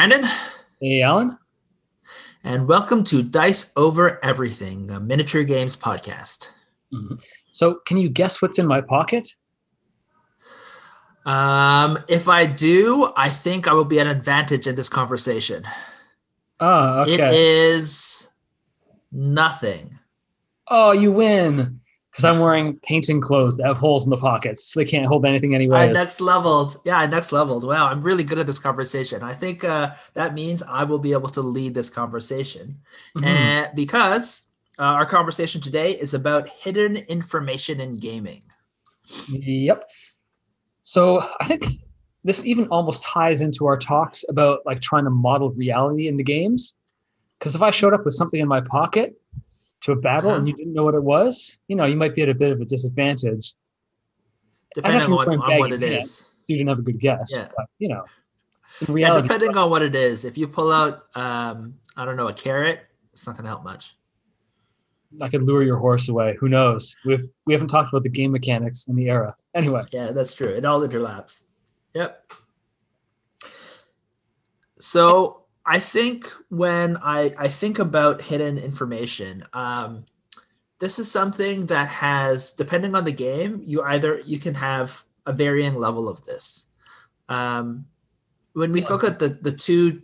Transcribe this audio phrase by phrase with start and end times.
[0.00, 0.30] Brandon.
[0.80, 1.36] Hey, Alan.
[2.42, 6.48] And welcome to Dice Over Everything, a miniature games podcast.
[6.90, 7.16] Mm-hmm.
[7.52, 9.28] So, can you guess what's in my pocket?
[11.26, 15.64] Um, if I do, I think I will be at an advantage in this conversation.
[16.60, 17.12] Oh, okay.
[17.12, 18.30] It is
[19.12, 19.98] nothing.
[20.66, 21.79] Oh, you win.
[22.20, 25.24] Because I'm wearing painting clothes that have holes in the pockets, so they can't hold
[25.24, 25.78] anything anyway.
[25.78, 26.76] I next leveled.
[26.84, 27.64] Yeah, I next leveled.
[27.64, 29.22] Wow, I'm really good at this conversation.
[29.22, 32.80] I think uh, that means I will be able to lead this conversation.
[33.16, 33.24] Mhm.
[33.24, 34.44] And because
[34.78, 38.42] uh, our conversation today is about hidden information in gaming.
[39.30, 39.88] Yep.
[40.82, 41.64] So I think
[42.22, 46.22] this even almost ties into our talks about like trying to model reality in the
[46.22, 46.76] games.
[47.38, 49.14] Because if I showed up with something in my pocket
[49.82, 50.46] to a battle and Uh-huh.
[50.46, 52.60] you didn't know what it was, you know, you might be at a bit of
[52.60, 53.54] a disadvantage.
[54.74, 56.18] Depending on, on what it is.
[56.18, 57.32] So you didn't have a good guess.
[57.34, 57.48] Yeah.
[57.56, 58.04] But, you know,
[58.86, 60.24] in Yeah, depending on what it is.
[60.24, 62.80] If you pull out, um, I don't know, a carrot,
[63.12, 63.96] it's not going to help much.
[65.20, 66.36] I could lure your horse away.
[66.38, 66.94] Who knows?
[67.04, 69.34] We've we haven't talked about the game mechanics in the era.
[69.54, 70.46] Anyway, Yeah, that's true.
[70.48, 71.46] It all interlaps.
[71.94, 72.32] Yep.
[74.78, 75.39] So
[75.70, 80.04] I think when I, I think about hidden information, um,
[80.80, 85.32] this is something that has, depending on the game, you either you can have a
[85.32, 86.72] varying level of this.
[87.28, 87.86] Um,
[88.54, 90.02] when we look at the the two,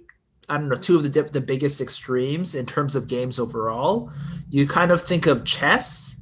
[0.48, 4.12] I don't know, two of the dip, the biggest extremes in terms of games overall,
[4.48, 6.20] you kind of think of chess,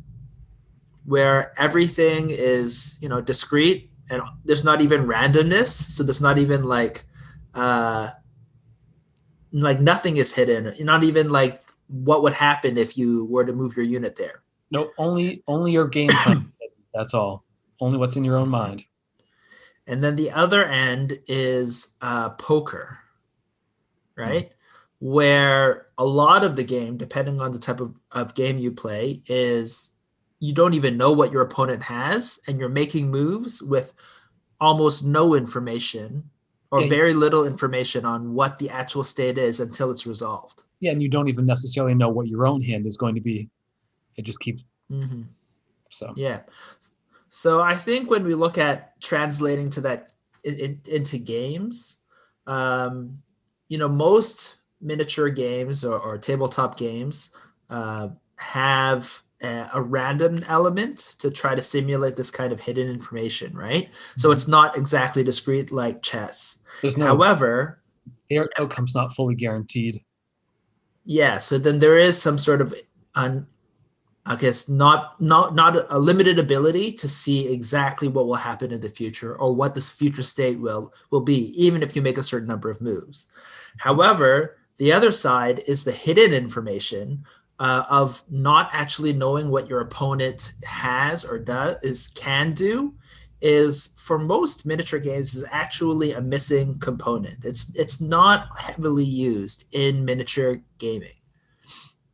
[1.05, 6.65] where everything is you know discrete and there's not even randomness so there's not even
[6.65, 7.05] like
[7.55, 8.09] uh
[9.63, 13.77] like nothing is hidden not even like what would happen if you were to move
[13.77, 16.49] your unit there no, only only your game plan.
[16.93, 17.45] That's all.
[17.81, 18.85] Only what's in your own mind.
[19.87, 22.99] and then the other end is uh poker
[24.17, 24.53] right
[25.01, 29.23] where a lot of the game depending on the type of, of game you play
[29.27, 29.95] is
[30.41, 33.93] you don't even know what your opponent has and you're making moves with
[34.61, 36.31] almost no information
[36.75, 36.89] or Yeah.
[36.89, 41.09] very little information on what the actual state is until it's resolved Yeah, and you
[41.09, 43.49] don't even necessarily know what your own hand is going to be.
[44.17, 45.23] It just keeps mm-hmm.
[45.89, 46.13] so.
[46.17, 46.41] Yeah.
[47.29, 50.11] So I think when we look at translating to that
[50.43, 52.01] in, in- into games,
[52.49, 53.23] um,
[53.69, 57.31] you know, most miniature games or, or tabletop games
[57.71, 63.89] uh, have a, random element to try to simulate this kind of hidden information, right?
[64.17, 64.35] So mm-hmm.
[64.35, 66.59] it's not exactly discrete like chess.
[66.83, 67.83] There's no However,
[68.31, 70.03] their outcome's not fully guaranteed.
[71.05, 72.75] yeah so then there is some sort of
[73.15, 73.47] un,
[74.27, 78.81] i guess not not not a limited ability to see exactly what will happen in
[78.81, 82.23] the future or what this future state will will be even if you make a
[82.23, 83.29] certain number of moves
[83.77, 87.23] however the other side is the hidden information
[87.65, 92.95] uh, of not actually knowing what your opponent has or does is can do
[93.41, 97.43] is for most miniature games is actually a missing component.
[97.45, 101.17] It's it's not heavily used in miniature gaming.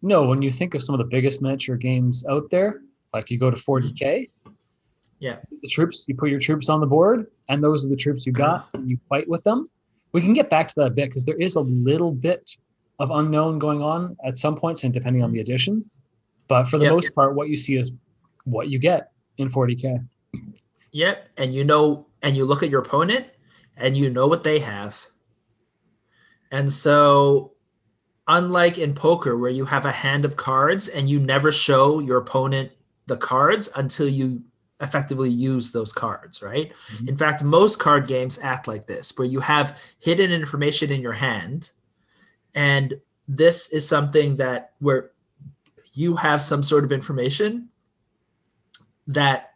[0.03, 2.83] No, when you think of some of the biggest miniature games out there,
[3.13, 4.31] like you go to 40k,
[5.19, 5.37] Yeah.
[5.63, 8.33] the troops you put your troops on the board, and those are the troops you
[8.33, 9.69] got, and you fight with them.
[10.13, 12.57] We can get back to that a bit because there is a little bit
[13.01, 15.85] of unknown going on at some points, and depending on the edition.
[16.47, 16.93] But for the Yep.
[16.93, 17.91] most part, what you see is
[18.45, 20.01] what you get in 40k.
[20.93, 23.27] Yep, and you know, and you look at your opponent,
[23.77, 25.07] and you know what they have.
[26.53, 27.53] And so,
[28.29, 32.19] unlike in poker, where you have a hand of cards and you never show your
[32.19, 32.71] opponent
[33.07, 34.43] the cards until you
[34.81, 36.73] effectively use those cards, right?
[36.93, 37.09] Mhm.
[37.09, 41.13] In fact, most card games act like this, where you have hidden information in your
[41.13, 41.71] hand,
[42.55, 45.11] and this is something that where
[45.95, 47.69] you have some sort of information
[49.07, 49.51] that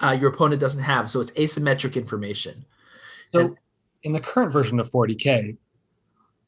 [0.00, 1.10] uh, your opponent doesn't have.
[1.10, 2.64] So it's asymmetric information.
[3.28, 3.56] So, And-
[4.02, 5.56] in the current version of 40k,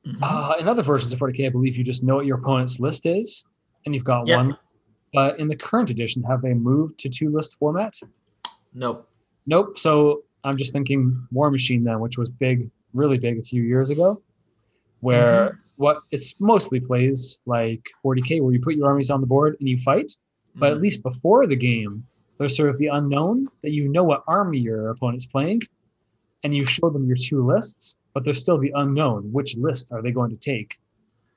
[0.06, 0.18] Mhm.
[0.22, 3.06] Uh, in other versions of 40k, I believe you just know what your opponent's list
[3.06, 3.44] is,
[3.84, 4.36] and you've got Yeah.
[4.36, 4.56] one.
[5.12, 7.94] But in the current edition, have they moved to two list format?
[8.72, 9.08] Nope.
[9.46, 9.76] Nope.
[9.78, 14.22] So I'm just thinking Warmachine then, which was big, really big a few years ago,
[15.00, 19.56] where what it's mostly plays like 40k, where you put your armies on the board
[19.60, 20.12] and you fight.
[20.54, 20.82] But at Mhm.
[20.82, 22.06] least before the game,
[22.38, 25.62] there's sort of the unknown that you know what army your opponent's playing,
[26.42, 29.32] and you show them your two lists, but there's still the unknown.
[29.32, 30.76] Which list are they going to take?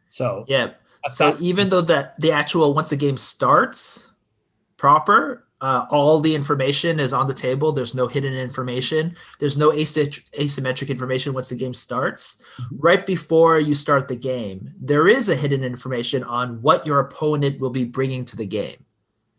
[0.09, 0.73] So Yeah.
[1.09, 4.11] So even though that the actual once the game starts
[4.77, 7.71] proper, uh, all the information is on the table.
[7.71, 9.15] There's no hidden information.
[9.39, 12.41] There's no asymmetric information once the game starts.
[12.61, 12.75] Mm-hmm.
[12.79, 17.59] Right before you start the game, there is a hidden information on what your opponent
[17.59, 18.83] will be bringing to the game.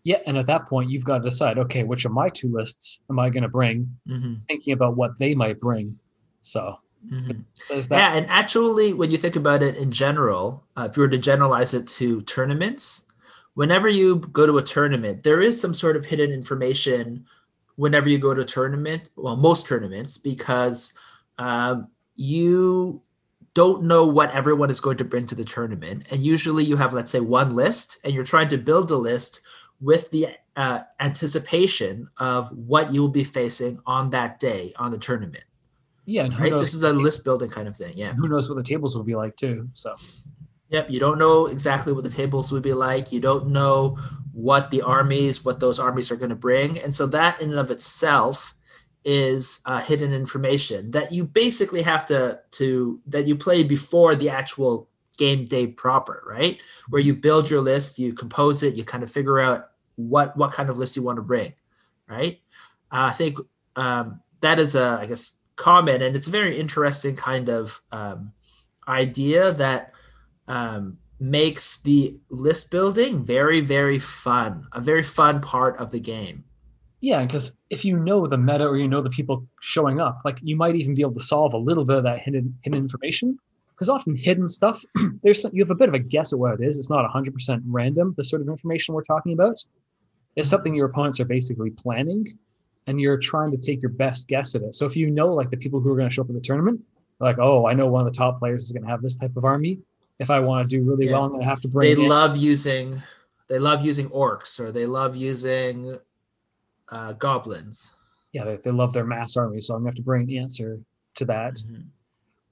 [0.03, 3.01] Yeah, and at that point, you've got to decide, okay, which of my two lists
[3.11, 3.95] am I going to bring?
[4.09, 4.35] Mm-hmm.
[4.49, 5.99] Thinking about what they might bring.
[6.43, 6.79] So
[7.09, 7.93] Mm-hmm.
[7.93, 11.19] Yeah, and actually, when you think about it in general, uh, if you were to
[11.19, 13.07] generalize it to tournaments,
[13.55, 17.27] whenever you go to a tournament, there is some sort of hidden information
[17.77, 19.09] whenever you go to a tournament.
[19.17, 20.95] Well, most tournaments, because
[21.39, 23.03] um, you
[23.55, 26.07] don't know what everyone is going to bring to the tournament.
[26.11, 29.41] And usually you have, let's say, one list, and you're trying to build a list
[29.81, 35.45] with the uh, anticipation of what you'll be facing on that day on the tournament.
[36.05, 36.53] Yeah, right.
[36.53, 37.93] This is a list building kind of thing.
[37.97, 38.13] Yeah.
[38.13, 39.69] Who knows what the tables will be like too?
[39.75, 39.97] So.
[40.71, 43.11] Yep, you don't know exactly what the tables would be like.
[43.13, 43.99] You don't know
[44.33, 47.59] what the armies, what those armies are going to bring, and so that in and
[47.59, 48.55] of itself
[49.05, 54.31] is uh, hidden information that you basically have to to that you play before the
[54.31, 54.89] actual
[55.19, 56.63] game day proper, right?
[56.89, 60.53] Where you build your list, you compose it, you kind of figure out what what
[60.53, 61.53] kind of list you want to bring,
[62.09, 62.41] right?
[62.93, 63.39] Uh, I think
[63.75, 68.33] um, that is a I guess comment, and it's a very interesting kind of um,
[68.87, 69.95] idea that
[70.51, 76.45] um, makes the list building very, very fun, a very fun part of the game.
[77.01, 80.39] Yeah, because if you know the meta or you know the people showing up, like
[80.43, 83.39] you might even be able to solve a little bit of that hidden hidden information.
[83.75, 84.83] Because often hidden stuff,
[85.23, 86.79] there's some, you have a bit of a guess at what it is.
[86.79, 88.13] It's not 100% random.
[88.19, 89.57] The sort of information we're talking about
[90.37, 92.27] is something your opponents are basically planning,
[92.87, 94.75] and you're trying to take your best guess at it.
[94.75, 96.43] So if you know like the people who are going to show up in the
[96.43, 96.83] tournament,
[97.21, 99.37] like, oh, I know one of the top players is going to have this type
[99.37, 99.79] of army.
[100.21, 101.13] If I want to do really yeah.
[101.13, 101.95] well, I'm going to have to bring.
[101.95, 102.09] They in.
[102.09, 103.03] love using,
[103.49, 105.99] they love using orcs or they love using
[106.91, 107.93] uh, goblins.
[108.33, 110.37] Yeah, they, they love their mass army, so I'm going to have to bring an
[110.37, 110.79] answer
[111.17, 111.55] to that.
[111.55, 111.83] Mm-hmm.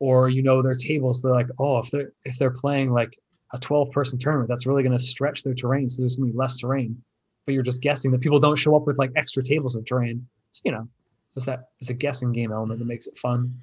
[0.00, 3.16] Or you know their tables, they're like, oh, if they're if they're playing like
[3.52, 6.32] a 12 person tournament, that's really going to stretch their terrain, so there's going to
[6.32, 7.00] be less terrain
[7.48, 10.28] but you're just guessing that people don't show up with like extra tables of terrain.
[10.52, 10.86] So, you know,
[11.34, 13.54] it's that it's a guessing game element that makes it fun.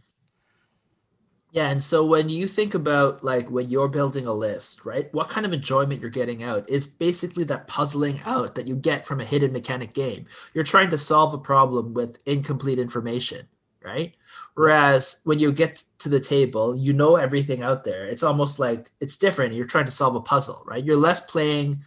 [1.55, 5.07] Yeah, and so when you think about like when you're building a list, right?
[5.13, 9.05] What kind of enjoyment you're getting out is basically that puzzling out that you get
[9.05, 10.25] from a hidden mechanic game.
[10.53, 13.47] You're trying to solve a problem with incomplete information,
[13.81, 14.13] right?
[14.55, 18.03] Whereas when you get to the table, you know everything out there.
[18.03, 19.53] It's almost like it's different.
[19.53, 20.83] You're trying to solve a puzzle, right?
[20.83, 21.81] You're less playing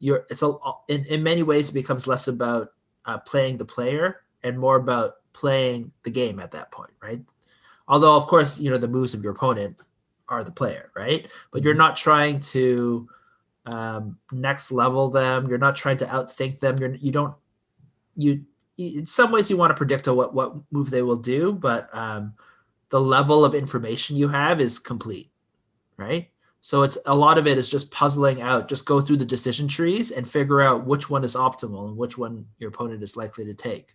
[0.00, 0.52] you're it's a
[0.88, 2.72] in, in many ways it becomes less about
[3.06, 7.20] uh, playing the player and more about playing the game at that point right
[7.88, 9.80] although of course you know the moves of your opponent
[10.28, 11.80] are the player right but you're mm-hmm.
[11.80, 13.08] not trying to
[13.66, 17.34] um, next level them you're not trying to outthink them you're you don't
[18.16, 18.44] you
[18.76, 22.34] in some ways you want to predict what what move they will do but um,
[22.90, 25.30] the level of information you have is complete
[25.96, 26.30] right
[26.64, 29.68] so it's a lot of it is just puzzling out, just go through the decision
[29.68, 33.44] trees and figure out which one is optimal and which one your opponent is likely
[33.44, 33.92] to take.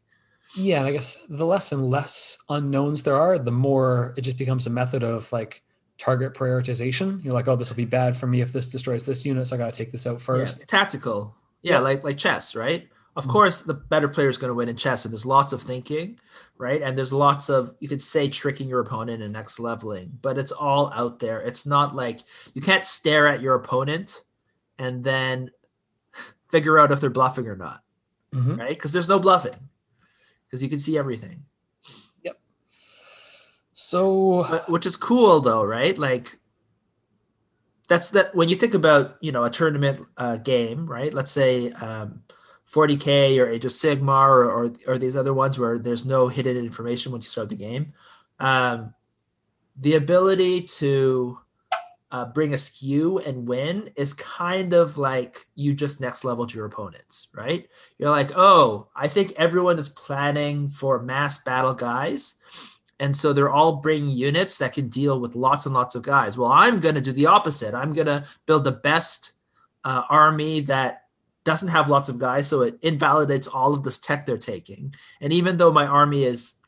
[0.55, 4.37] Yeah, and I guess the less and less unknowns there are, the more it just
[4.37, 5.63] becomes a method of like
[5.97, 7.23] target prioritization.
[7.23, 9.55] You're like, oh, this will be bad for me if this destroys this unit, so
[9.55, 10.59] I gotta take this out first.
[10.59, 11.35] Yeah, tactical.
[11.61, 12.89] Yeah, yeah, like like chess, right?
[13.15, 13.31] Of mm-hmm.
[13.31, 16.19] course, the better player is going to win in chess, and there's lots of thinking,
[16.57, 16.81] right?
[16.81, 20.51] And there's lots of you could say tricking your opponent and next leveling, but it's
[20.51, 21.41] all out there.
[21.41, 22.21] It's not like
[22.53, 24.23] you can't stare at your opponent
[24.77, 25.51] and then
[26.49, 27.83] figure out if they're bluffing or not,
[28.33, 28.55] mm-hmm.
[28.55, 28.69] right?
[28.69, 29.55] Because there's no bluffing,
[30.49, 31.43] because you can see everything.
[32.23, 32.39] Yep.
[33.73, 35.97] So, but, which is cool though, right?
[35.97, 36.39] Like
[37.87, 41.13] that's that when you think about you know a tournament uh, game, right?
[41.13, 41.71] Let's say.
[41.71, 42.23] Um,
[42.71, 46.55] 40k or Age of Sigmar or, or, or these other ones where there's no hidden
[46.55, 47.93] information once you start the game.
[48.39, 48.93] Um,
[49.75, 51.39] the ability to
[52.11, 56.65] uh, bring a skew and win is kind of like you just next leveled your
[56.65, 57.67] opponents, right?
[57.97, 62.35] You're like, oh, I think everyone is planning for mass battle guys.
[62.99, 66.37] And so they're all bringing units that can deal with lots and lots of guys.
[66.37, 67.73] Well, I'm going to do the opposite.
[67.73, 69.33] I'm going to build the best
[69.85, 71.03] uh, army that
[71.45, 74.93] doesn't have lots of guys, so it invalidates all of this tech they're taking.
[75.21, 76.58] And even though my army is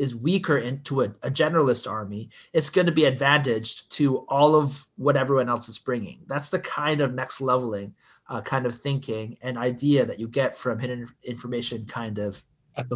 [0.00, 4.86] is weaker into a, a generalist army, it's going to be advantaged to all of
[4.96, 6.20] what everyone else is bringing.
[6.26, 7.94] That's the kind of next leveling
[8.30, 12.42] uh, kind of thinking and idea that you get from hidden information kind of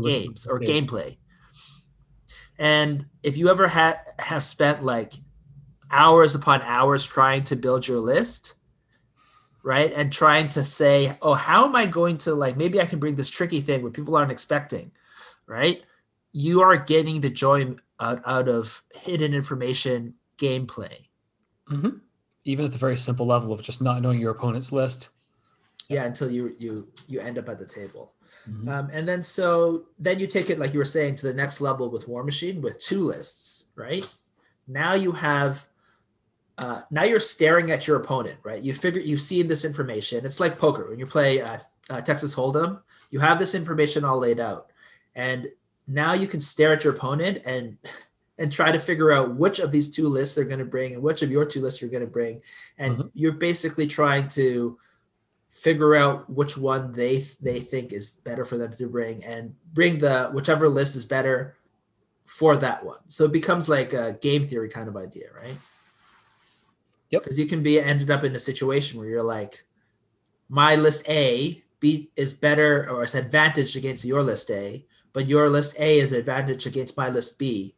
[0.02, 1.18] games or gameplay.
[2.58, 5.12] And if you ever had have spent like
[5.90, 8.54] hours upon hours trying to build your list,
[9.62, 9.92] right?
[9.92, 13.16] And trying to say, oh, how am I going to like maybe I can bring
[13.16, 14.90] this tricky thing where people aren't expecting,
[15.46, 15.82] right?
[16.34, 21.06] You are getting the joy out, out of hidden information gameplay.
[21.70, 21.98] Mm-hmm.
[22.44, 25.10] Even at the very simple level of just not knowing your opponent's list.
[25.88, 28.12] Yeah, until you you you end up at the table.
[28.50, 28.68] Mhm.
[28.68, 31.60] Um, and then so then you take it like you were saying to the next
[31.60, 34.06] level with Warmachine with two lists, right?
[34.66, 35.66] Now you have
[36.58, 38.62] uh, now you're staring at your opponent, right?
[38.62, 40.24] You figure you've seen this information.
[40.24, 41.58] It's like poker when you play uh,
[41.90, 42.80] uh, Texas Hold'em.
[43.10, 44.70] You have this information all laid out,
[45.14, 45.48] and
[45.86, 47.78] now you can stare at your opponent and
[48.38, 51.00] and try to figure out which of these two lists they're going to bring and
[51.02, 52.42] which of your two lists you're going to bring,
[52.78, 53.10] and Mhm.
[53.14, 54.76] you're basically trying to
[55.50, 59.98] figure out which one they they think is better for them to bring and bring
[59.98, 61.56] the whichever list is better
[62.26, 62.98] for that one.
[63.08, 65.56] So it becomes like a game theory kind of idea, right?
[67.10, 67.22] Yep.
[67.22, 69.64] Because you can be ended up in a situation where you're like,
[70.48, 74.84] my list A B is better or is advantaged against your list A,
[75.14, 77.75] but your list A is an advantage against my list B.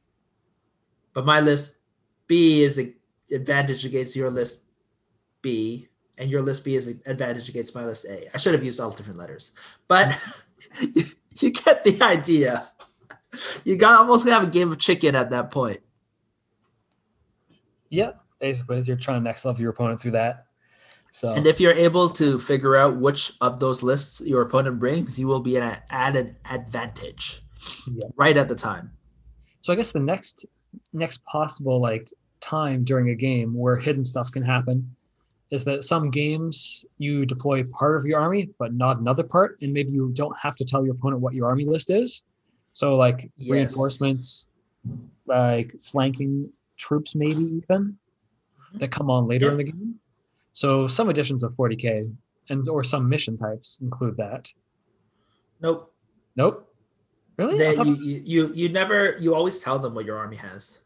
[1.13, 1.79] But my list
[2.27, 2.95] B is an
[3.31, 4.65] advantage against your list
[5.43, 5.89] B,
[6.19, 8.35] and your list B is an advantage against my list A.
[8.35, 9.55] I should have used all different letters,
[9.87, 10.19] but
[10.81, 12.69] you, get the idea.
[13.65, 15.81] You got almost gonna have a game of chicken at that point.
[17.91, 20.47] Yeah, basically, you're trying to next level your opponent through that.
[21.17, 25.19] So And if you're able to figure out which of those lists your opponent brings,
[25.19, 27.43] you will be at an advantage
[27.91, 28.09] Yeah.
[28.17, 28.91] right at the time.
[29.63, 30.45] So I guess the next
[30.93, 34.95] next possible like time during a game where hidden stuff can happen
[35.51, 39.73] is that some games you deploy part of your army but not another part and
[39.73, 42.25] maybe you don't have to tell your opponent what your army list is.
[42.75, 43.51] So like Yes.
[43.53, 44.49] reinforcements
[45.25, 46.45] like flanking
[46.77, 48.79] troops maybe even mm-hmm.
[48.81, 49.53] that come on later Yeah.
[49.53, 49.99] in the game.
[50.57, 52.11] So some editions of 40k
[52.49, 54.51] and or some mission types include that.
[55.61, 55.93] Nope.
[56.35, 56.73] Nope.
[57.37, 57.57] Really?
[57.57, 60.79] I They, you, was- you, you never you always tell them what your army has.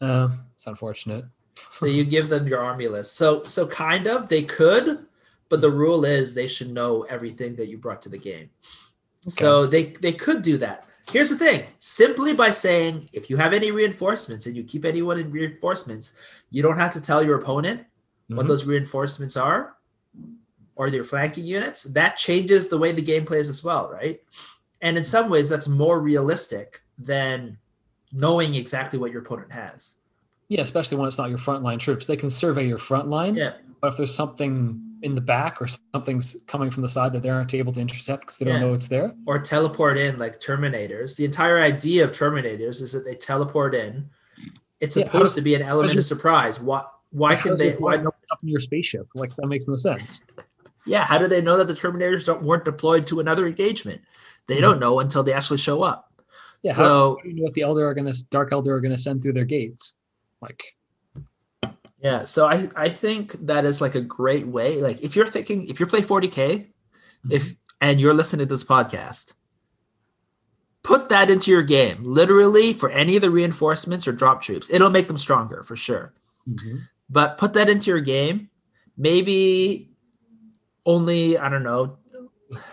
[0.00, 1.26] uh, it's unfortunate.
[1.74, 3.16] So you give them your army list.
[3.16, 5.06] So so kind of they could,
[5.50, 8.48] but the rule is they should know everything that you brought to the game.
[9.20, 10.86] So they they could do that.
[11.12, 15.18] Here's the thing: simply by saying if you have any reinforcements and you keep anyone
[15.18, 16.16] in reinforcements,
[16.50, 17.82] you don't have to tell your opponent
[18.28, 18.48] what Mhm.
[18.48, 19.74] those reinforcements are
[20.76, 21.84] or their flanking units.
[21.84, 24.20] That changes the way the game plays as well, right?
[24.80, 27.58] And in some ways, that's more realistic than
[28.12, 29.96] knowing exactly what your opponent has.
[30.48, 32.06] Yeah, especially when it's not your frontline troops.
[32.06, 33.54] They can survey your frontline, Yeah.
[33.80, 37.28] but if there's something in the back or something's coming from the side that they
[37.28, 39.12] aren't able to intercept because they don't know it's there.
[39.26, 41.16] or teleport in like Terminators.
[41.16, 44.08] The entire idea of Terminators is that they teleport in.
[44.80, 46.58] It's Yeah, supposed to be an element your- of surprise.
[46.60, 46.84] Why?
[47.10, 47.72] Why can they?
[47.74, 47.96] Why?
[47.98, 49.06] what's up in your spaceship?
[49.14, 50.22] Like that makes no sense.
[50.86, 51.04] Yeah.
[51.04, 54.00] How do they know that the Terminators don't, weren't deployed to another engagement?
[54.46, 54.60] They Mhm.
[54.62, 56.04] don't know until they actually show up.
[56.62, 58.98] Yeah, so How do you know what the Eldar are gonna Dark Eldar are gonna
[58.98, 59.96] send through their gates?
[60.40, 60.62] Like
[62.02, 64.80] Yeah, so I I think that is like a great way.
[64.80, 66.68] Like if you're thinking if you're playing 40k,
[67.30, 69.34] if and you're listening to this podcast,
[70.82, 72.02] put that into your game.
[72.04, 76.12] Literally for any of the reinforcements or drop troops, it'll make them stronger for sure.
[76.48, 76.88] Mhm.
[77.10, 78.50] But put that into your game.
[78.96, 79.90] Maybe
[80.84, 81.98] only I don't know.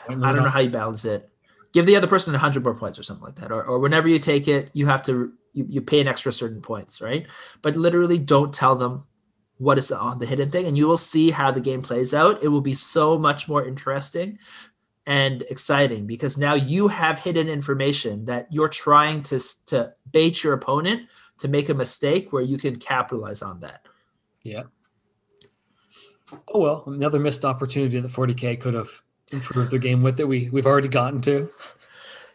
[0.07, 1.29] I don't know how you balance it.
[1.73, 3.51] Give the other person 100 more points or something like that.
[3.51, 6.61] Or, or whenever you take it, you have to you, you pay an extra certain
[6.61, 7.27] points, right?
[7.61, 9.05] But literally don't tell them
[9.57, 12.43] what is on the hidden thing and you will see how the game plays out.
[12.43, 14.37] It will be so much more interesting
[15.05, 20.53] and exciting because now you have hidden information that you're trying to to bait your
[20.53, 21.03] opponent
[21.37, 23.85] to make a mistake where you can capitalize on that.
[24.45, 24.63] Yeah.
[26.47, 28.89] Oh well, another missed opportunity that 40k could have
[29.31, 31.49] improved their game with that we we've already gotten to.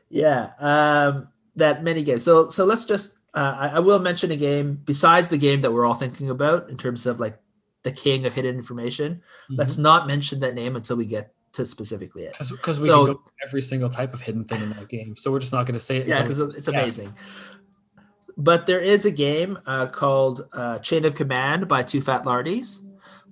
[0.08, 2.18] Yeah, um, that mini game.
[2.18, 5.72] So so let's just uh, I, I will mention a game besides the game that
[5.72, 7.38] we're all thinking about in terms of like
[7.82, 9.22] the king of hidden information.
[9.48, 12.34] Let's not mention that name until we get to specifically it.
[12.38, 15.16] because we So- can go every single type of hidden thing in that game.
[15.16, 16.06] So we're just not going to say it.
[16.06, 16.78] Yeah, because it's yeah.
[16.80, 17.12] amazing.
[18.40, 22.80] But there is a game uh, called uh, Chain of Command by Too Fat Lardies.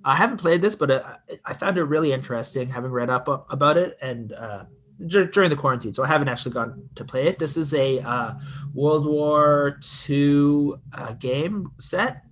[0.05, 1.03] I haven't played this, but uh,
[1.47, 4.65] I found it really interesting, having read up about it and uh,
[5.07, 5.95] dur- during the quarantine.
[5.95, 7.39] So I haven't actually gone to play it.
[7.39, 8.35] This is a uh,
[8.75, 12.25] World War II uh, game set,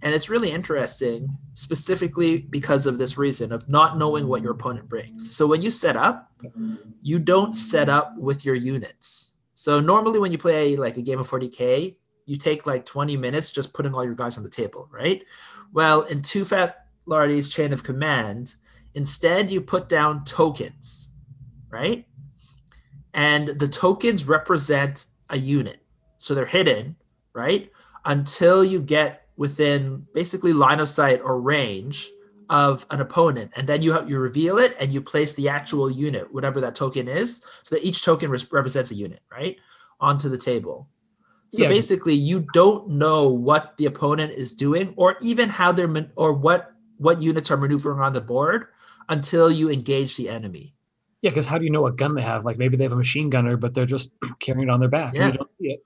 [0.00, 4.88] and it's really interesting, specifically because of this reason of not knowing what your opponent
[4.88, 5.36] brings.
[5.36, 6.32] So when you set up,
[7.02, 9.34] you don't set up with your units.
[9.52, 13.52] So normally when you play like a game of 40k, you take like 20 minutes
[13.52, 15.24] just putting all your guys on the table, right?
[15.72, 18.54] Well, in Too Fat Lardies' Chain of Command,
[18.94, 21.12] Instead, you put down tokens,
[21.68, 22.06] right?
[23.12, 25.78] And the tokens represent a unit.
[26.18, 26.96] So they're hidden,
[27.32, 27.70] right?
[28.04, 32.08] Until you get within basically line of sight or range
[32.50, 35.90] of an opponent and then you have you reveal it and you place the actual
[35.90, 39.56] unit whatever that token is so that each token res- represents a unit right
[39.98, 40.86] onto the table
[41.54, 41.68] so Yeah.
[41.70, 46.32] basically you don't know what the opponent is doing or even how they're man- or
[46.32, 48.66] what what units are maneuvering on the board
[49.08, 50.74] until you engage the enemy
[51.22, 52.44] Yeah, because how do you know what gun they have?
[52.44, 54.12] Like maybe they have a machine gunner, but they're just
[54.44, 55.10] carrying it on their back.
[55.14, 55.26] and Yeah.
[55.32, 55.80] You don't see it.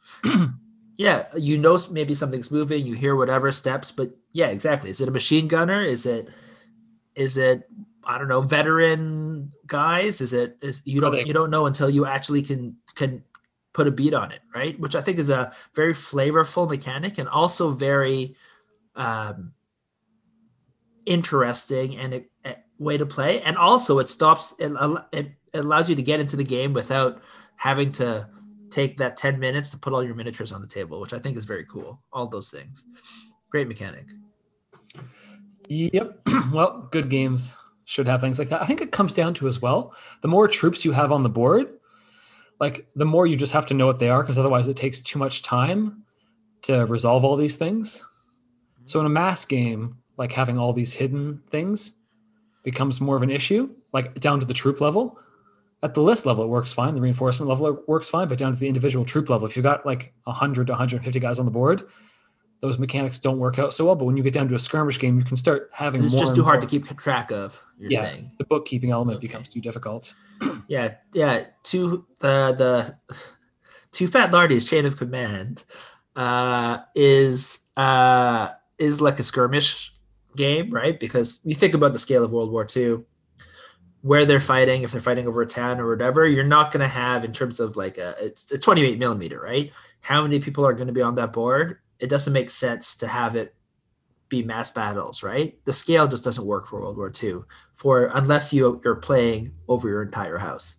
[1.06, 5.06] yeah you know maybe something's moving you hear whatever steps but yeah exactly is it
[5.06, 6.26] a machine gunner is it
[7.14, 7.70] is it
[8.02, 12.02] i don't know veteran guys is it is you don't you don't know until you
[12.04, 13.22] actually can can
[13.78, 17.28] put a beat on it right which i think is a very flavorful mechanic and
[17.28, 18.34] also very
[18.96, 19.52] um
[21.06, 24.72] interesting and a, a way to play and also it stops it,
[25.12, 27.22] it it allows you to get into the game without
[27.56, 28.28] having to
[28.70, 31.36] take that 10 minutes to put all your miniatures on the table, which I think
[31.36, 32.02] is very cool.
[32.12, 32.86] All those things.
[33.50, 34.06] Great mechanic.
[35.68, 36.20] Yep.
[36.52, 38.62] well, good games should have things like that.
[38.62, 41.28] I think it comes down to as well the more troops you have on the
[41.28, 41.77] board,
[42.60, 45.00] like the more you just have to know what they are, because otherwise it takes
[45.00, 46.04] too much time
[46.62, 48.04] to resolve all these things.
[48.84, 51.92] So in a mass game, like having all these hidden things
[52.64, 55.18] becomes more of an issue, like down to the troop level.
[55.80, 56.96] At the list level, it works fine.
[56.96, 59.86] The reinforcement level works fine, but down to the individual troop level, if you've got
[59.86, 61.84] like 100 to 150 guys on the board,
[62.60, 63.94] those mechanics don't work out so well.
[63.94, 66.34] But when you get down to a skirmish game, you can start having It's just
[66.34, 68.32] too hard more- to keep track of, you're yeah, saying.
[68.38, 69.26] the bookkeeping element Okay.
[69.28, 70.14] becomes too difficult.
[70.68, 71.46] Yeah, yeah.
[71.62, 72.54] Two the
[73.08, 73.14] the
[73.92, 75.64] Too Fat Lardies chain of command
[76.16, 79.94] uh is uh is like a skirmish
[80.36, 80.98] game, right?
[81.00, 82.98] Because you think about the scale of World War II,
[84.02, 87.24] where they're fighting, if they're fighting over a town or whatever, you're not gonna have
[87.24, 89.72] in terms of like a it's a 28 millimeter, right?
[90.02, 91.78] How many people are gonna be on that board?
[92.00, 93.54] It doesn't make sense to have it
[94.28, 95.58] be mass battles, right?
[95.64, 97.40] The scale just doesn't work for World War II
[97.74, 100.76] for unless you you're playing over your entire house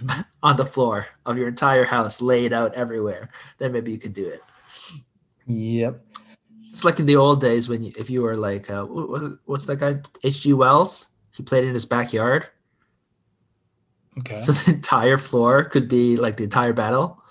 [0.42, 4.26] on the floor of your entire house laid out everywhere then maybe you could do
[4.26, 4.42] it
[5.46, 6.04] Yep.
[6.72, 9.38] it's like in the old days when you, if you were like uh, what, what-
[9.44, 12.48] what's that guy hg wells he played in his backyard
[14.18, 14.36] Okay.
[14.40, 17.22] so the entire floor could be like the entire battle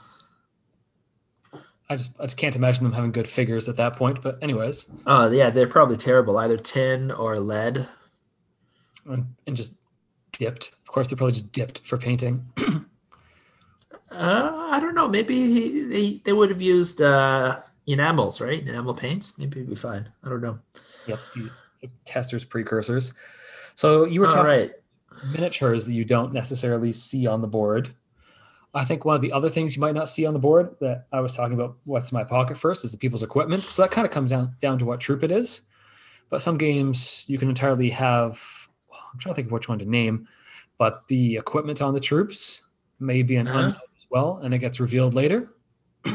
[1.89, 4.21] I just I just can't imagine them having good figures at that point.
[4.21, 7.87] But anyways, oh yeah they're probably terrible either tin or lead
[9.05, 9.75] and, and just
[10.31, 10.71] dipped.
[10.81, 12.45] Of course, they're probably just dipped for painting.
[14.11, 18.93] uh, i don't know maybe he, they, they would have used uh, enamels right enamel
[18.93, 20.57] paints maybe it'd be fine i don't know
[21.07, 21.19] yep.
[21.33, 21.49] The,
[21.81, 23.13] the Testors precursors.
[23.75, 24.71] So you were talking right
[25.33, 27.89] miniatures that you don't necessarily see on the board.
[28.75, 31.07] I think one of the other things you might not see on the board that
[31.13, 33.63] I was talking about, what's in my pocket first, is the people's equipment.
[33.63, 35.61] So that kind of comes down down to what troop it is.
[36.29, 38.41] But some games you can entirely have.
[38.91, 40.27] I'm trying to think of which one to name,
[40.77, 42.63] but the equipment on the troops
[42.99, 43.59] may be an Uh-huh.
[43.59, 45.51] unknown as well, and it gets revealed later.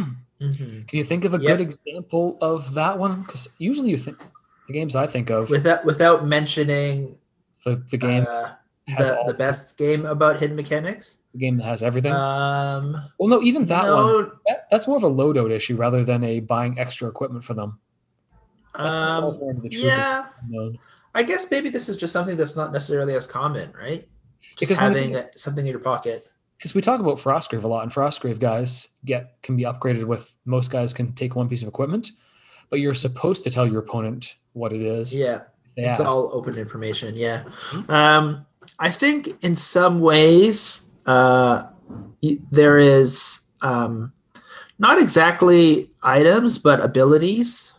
[0.41, 0.89] Mhm.
[0.89, 1.47] Can you think of a Yep.
[1.59, 3.23] good example of that one?
[3.23, 4.19] Because usually you think
[4.67, 7.19] the games I think of, without without mentioning
[7.65, 8.53] the, the game, uh,
[8.97, 11.19] the, the best game about hidden mechanics.
[11.33, 12.13] the game that has everything.
[12.13, 14.33] Um, well, no, even that one.
[14.47, 17.79] That, that's more of a loadout issue rather than a buying extra equipment for them.
[18.75, 20.27] Um, falls more into the yeah.
[21.15, 24.09] I guess maybe this is just something that's not necessarily as common, right?
[24.57, 26.31] Just Because having uh, something in your pocket.
[26.57, 30.33] Because we talk about Frostgrave a lot, and Frostgrave guys get can be upgraded with
[30.45, 32.11] most guys can take one piece of equipment,
[32.69, 35.15] but you're supposed to tell your opponent what it is.
[35.15, 35.43] Yeah,
[35.77, 36.05] it's ask.
[36.05, 37.17] all open information.
[37.17, 37.45] Yeah,
[37.89, 38.45] um,
[38.79, 41.65] I think in some ways uh,
[42.51, 44.13] there is um,
[44.79, 47.73] not exactly items, but abilities.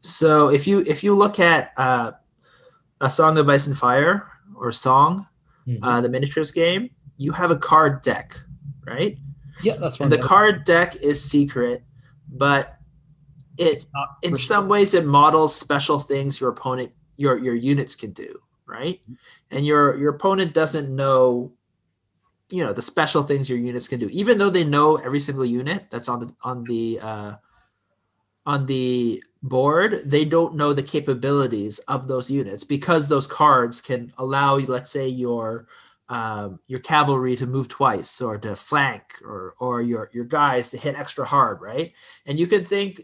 [0.00, 2.12] So if you if you look at uh,
[3.00, 5.26] a Song of Ice and Fire or Song,
[5.66, 5.78] Mhm.
[5.82, 8.36] uh, the miniatures game, you have a card deck,
[8.86, 9.18] right?
[9.62, 9.98] yeah, that's.
[9.98, 11.82] And the card deck is secret,
[12.30, 12.78] but
[13.58, 13.84] it
[14.22, 19.00] in some ways it models special things your opponent your your units can do, right?
[19.50, 21.52] And your your opponent doesn't know
[22.50, 25.44] you know the special things your units can do even though they know every single
[25.44, 27.34] unit that's on the on the uh
[28.44, 34.12] on the board they don't know the capabilities of those units because those cards can
[34.18, 35.66] allow let's say your
[36.08, 40.76] um, your cavalry to move twice or to flank or or your your guys to
[40.76, 41.92] hit extra hard right
[42.26, 43.00] and you can think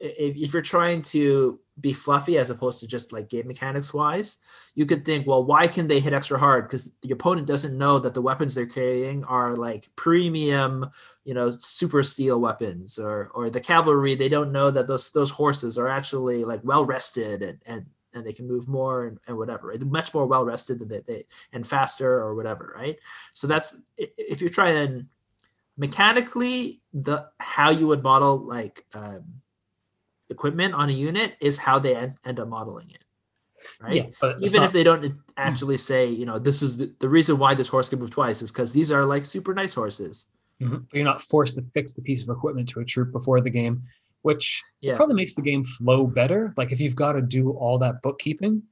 [0.00, 4.38] if, if you're trying to be fluffy as opposed to just like game mechanics wise,
[4.74, 6.64] you could think, well, why can they hit extra hard?
[6.64, 10.90] Because the opponent doesn't know that the weapons they're carrying are like premium,
[11.24, 14.14] you know, super steel weapons, or or the cavalry.
[14.14, 18.26] They don't know that those those horses are actually like well rested and and and
[18.26, 19.74] they can move more and, and whatever.
[19.80, 22.98] Much more well rested than they, they and faster or whatever, right?
[23.32, 25.08] So that's if you're trying
[25.76, 29.42] mechanically the how you would model like um,
[30.30, 33.04] equipment on a unit is how they end, end up modeling it
[33.80, 34.12] right?
[34.22, 37.38] Yeah, even not, if they don't actually say you know this is the, the reason
[37.38, 40.26] why this horse can move twice is because these are like super nice horses.
[40.60, 40.84] Mm-hmm.
[40.94, 43.82] you're not forced to fix the piece of equipment to a troop before the game
[44.22, 44.96] which yeah.
[44.96, 46.54] probably makes the game flow better.
[46.56, 48.62] Like if you've got to do all that bookkeeping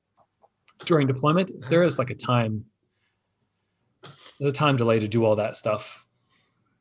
[0.86, 2.64] during deployment there is like a time
[4.40, 6.06] there's a time delay to do all that stuff.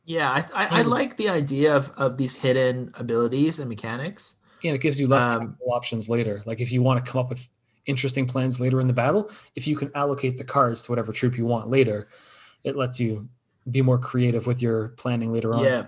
[0.06, 4.76] Yeah i, I, I like the idea of, of these hidden abilities and mechanics and
[4.76, 6.42] it gives you less um, options later.
[6.46, 7.48] Like if you want to come up with
[7.86, 11.38] interesting plans later in the battle, if you can allocate the cards to whatever troop
[11.38, 12.08] you want later,
[12.64, 13.28] it lets you
[13.70, 15.64] be more creative with your planning later on.
[15.64, 15.86] Yeah.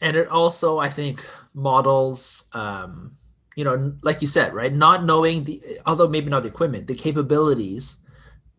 [0.00, 1.24] And it also, I think,
[1.54, 3.16] models, um,
[3.56, 4.72] you know, like you said, right?
[4.72, 7.98] Not knowing the, although maybe not the equipment, the capabilities,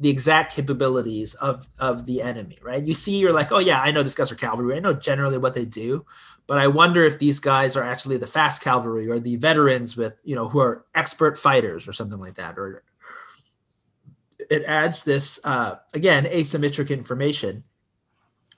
[0.04, 2.84] the exact capabilities of of the enemy, right?
[2.84, 4.76] You see, you're like, oh yeah, I know these guys are cavalry.
[4.76, 6.06] I know generally what they do,
[6.46, 10.20] but I wonder if these guys are actually the fast cavalry or the veterans with
[10.26, 12.60] you know who are expert fighters or something like that.
[12.60, 12.84] Or
[14.52, 17.64] it adds this uh, again asymmetric information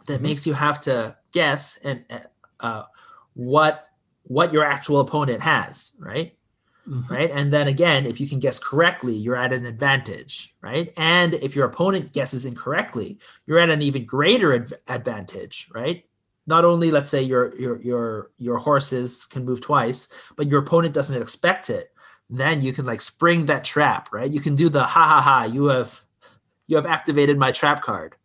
[0.07, 0.23] that mm-hmm.
[0.23, 2.03] makes you have to guess and
[2.59, 2.83] uh,
[3.35, 3.87] what
[4.23, 6.34] what your actual opponent has, right?
[6.87, 7.11] Mm-hmm.
[7.11, 7.31] Right.
[7.31, 10.93] And then again, if you can guess correctly, you're at an advantage, right?
[10.97, 13.17] And if your opponent guesses incorrectly,
[13.47, 16.05] you're at an even greater adv- advantage, right?
[16.47, 20.93] not only let's say your your your your horses can move twice, but your opponent
[20.93, 21.91] doesn't expect it,
[22.29, 24.31] then you can like spring that trap, right?
[24.31, 25.43] You can do the ha ha ha.
[25.43, 26.01] You have
[26.67, 28.15] you have activated my trap card,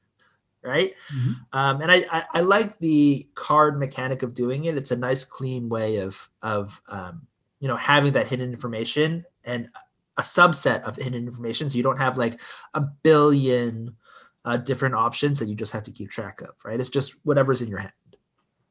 [0.63, 0.95] right?
[1.15, 1.33] Mm-hmm.
[1.59, 4.77] Um, and I, I, I like the card mechanic of doing it.
[4.77, 7.27] It's a nice clean way of of um,
[7.61, 9.69] you know having that hidden information and
[10.17, 12.41] a subset of hidden information, so you don't have like
[12.75, 13.97] a billion
[14.45, 16.81] uh, different options that you just have to keep track of, right?
[16.81, 17.93] It's just whatever's in your hand.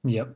[0.03, 0.35] Yep.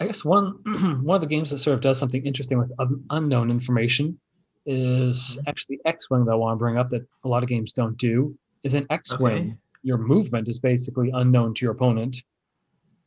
[0.00, 0.58] I guess one
[1.02, 2.72] one of the games that sort of does something interesting with
[3.10, 4.18] unknown information
[4.66, 5.48] is mm-hmm.
[5.48, 8.36] actually X-wing that I want to bring up that a lot of games don't do.
[8.62, 9.56] Is in X-wing, okay.
[9.82, 12.22] your movement is basically unknown to your opponent.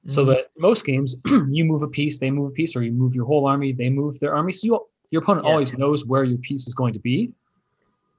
[0.07, 0.13] Mm-hmm.
[0.13, 3.13] So that most games, you move a piece, they move a piece, or you move
[3.13, 4.53] your whole army, they move their army.
[4.53, 5.51] So you, your opponent yeah.
[5.51, 7.31] always knows where your piece is going to be.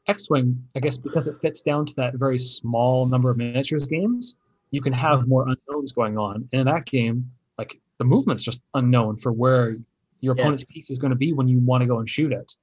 [0.07, 4.37] X-wing, I guess, because it fits down to that very small number of miniatures games,
[4.71, 5.29] you can have mm-hmm.
[5.31, 6.49] more unknowns going on.
[6.53, 9.77] And in that game, like the movement's just unknown for where
[10.21, 10.43] your yeah.
[10.43, 12.55] opponent's piece is going to be when you want to go and shoot it,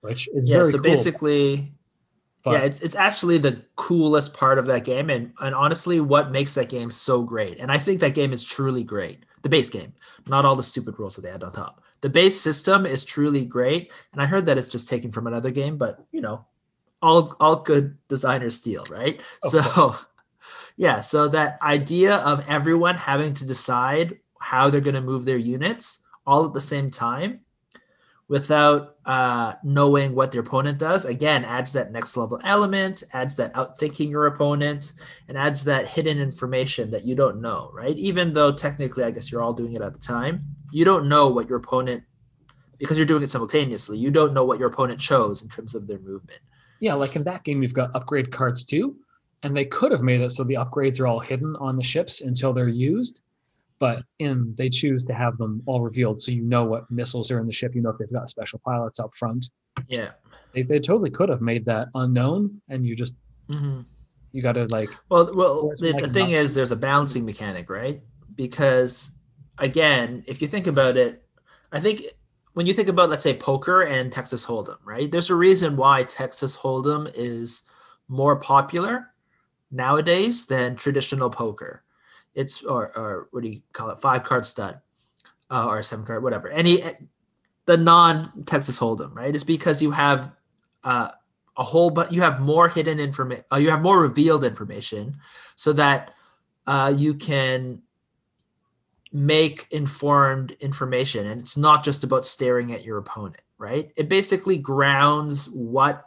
[0.00, 0.62] which is yeah.
[0.62, 0.82] so cool.
[0.82, 1.72] basically,
[2.42, 6.30] but, yeah, it's it's actually the coolest part of that game, and and honestly, what
[6.30, 7.58] makes that game so great.
[7.58, 9.24] And I think that game is truly great.
[9.42, 9.92] The base game,
[10.26, 11.82] not all the stupid rules that they add on top.
[12.00, 15.50] The base system is truly great, and I heard that it's just taken from another
[15.50, 16.46] game, but you know,
[17.02, 19.20] all all good designers steal, right?
[19.44, 19.60] Okay.
[19.62, 19.96] So.
[20.76, 25.36] Yeah, so that idea of everyone having to decide how they're going to move their
[25.36, 27.40] units all at the same time
[28.30, 33.52] without uh, knowing what their opponent does again adds that next level element adds that
[33.54, 34.92] outthinking your opponent
[35.26, 37.96] and adds that hidden information that you don't know right?
[37.98, 41.28] Even though technically i guess you're all doing it at the time you don't know
[41.28, 42.04] what your opponent
[42.78, 45.86] because you're doing it simultaneously you don't know what your opponent chose in terms of
[45.86, 46.38] their movement.
[46.78, 48.96] Yeah like in that game you've got upgrade cards too
[49.42, 52.20] and they could have made it so the upgrades are all hidden on the ships
[52.20, 53.22] until they're used
[53.80, 57.40] but in they choose to have them all revealed so you know what missiles are
[57.40, 59.50] in the ship you know if they've got special pilots up front.
[59.88, 60.10] Yeah.
[60.52, 63.16] They, they totally could have made that unknown and you just
[63.48, 63.80] mm-hmm.
[64.32, 68.00] you got to like well well the, the thing is there's a balancing mechanic right?
[68.36, 69.16] Because
[69.58, 71.22] again if you think about it
[71.72, 72.02] i think
[72.54, 75.10] when you think about let's say poker and texas hold'em right?
[75.10, 77.68] There's a reason why texas hold'em is
[78.08, 79.12] more popular
[79.70, 81.84] nowadays than traditional poker
[82.34, 84.00] it's or or what do you call it?
[84.00, 84.80] Five card stud
[85.50, 86.48] uh, or seven card, whatever.
[86.48, 86.82] Any
[87.66, 89.34] the non Texas Hold'em, right?
[89.34, 90.32] Is because you have
[90.84, 91.08] uh,
[91.56, 93.44] a whole, but you have more hidden information.
[93.52, 95.16] Uh, you have more revealed information,
[95.56, 96.14] so that
[96.66, 97.82] uh, you can
[99.12, 103.90] make informed information, and it's not just about staring at your opponent, right?
[103.96, 106.06] It basically grounds what.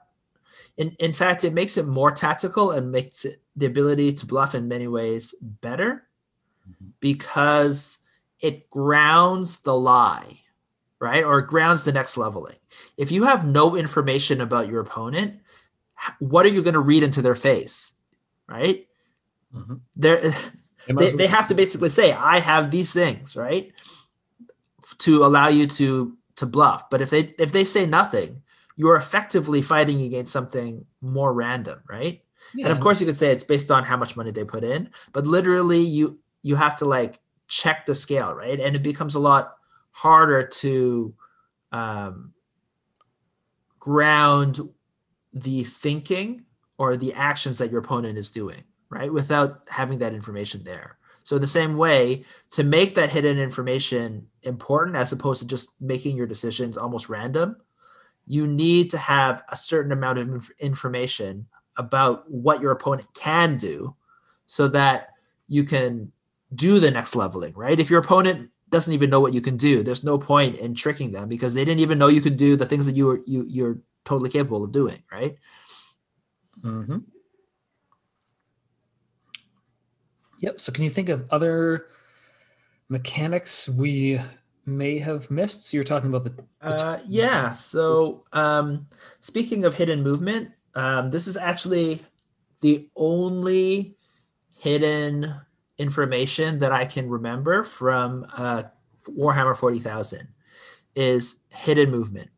[0.75, 4.55] In, in fact, it makes it more tactical and makes it the ability to bluff
[4.55, 6.07] in many ways better
[6.99, 7.99] because
[8.39, 10.39] it grounds the lie,
[10.99, 11.23] right?
[11.23, 12.57] Or grounds the next leveling.
[12.97, 15.39] If you have no information about your opponent,
[16.19, 17.93] what are you going to read into their face,
[18.47, 18.87] right?
[19.55, 19.75] Mm-hmm.
[19.95, 20.21] They're,
[20.87, 23.71] they, they, they have to basically say, I have these things, right?
[24.99, 26.89] To allow you to to bluff.
[26.89, 28.41] But if they if they say nothing,
[28.75, 32.23] you are effectively fighting against something more random, right?
[32.53, 32.65] Yeah.
[32.65, 34.89] And of course you could say it's based on how much money they put in,
[35.11, 38.59] but literally you you have to like check the scale, right?
[38.59, 39.55] And it becomes a lot
[39.91, 41.15] harder to
[41.71, 42.33] um,
[43.79, 44.59] ground
[45.33, 46.45] the thinking
[46.77, 49.11] or the actions that your opponent is doing, right?
[49.11, 50.97] Without having that information there.
[51.23, 55.81] So in the same way, to make that hidden information important as opposed to just
[55.81, 57.55] making your decisions almost random,
[58.27, 63.95] you need to have a certain amount of information about what your opponent can do
[64.45, 65.09] so that
[65.47, 66.11] you can
[66.55, 67.79] do the next leveling, right?
[67.79, 71.11] If your opponent doesn't even know what you can do, there's no point in tricking
[71.11, 73.45] them because they didn't even know you could do the things that you were you
[73.47, 75.37] you're totally capable of doing, right?
[76.61, 76.99] Mm-hmm.
[80.39, 80.59] Yep.
[80.59, 81.87] So, can you think of other
[82.89, 84.19] mechanics we
[84.65, 85.67] may have missed?
[85.67, 86.43] So, you're talking about the.
[86.61, 87.51] the uh, yeah.
[87.51, 88.87] So, um,
[89.21, 92.01] speaking of hidden movement, um, this is actually
[92.59, 93.95] the only
[94.59, 95.33] hidden
[95.77, 98.63] information that I can remember from uh,
[99.09, 100.27] Warhammer 40,000
[100.95, 102.29] is hidden movement.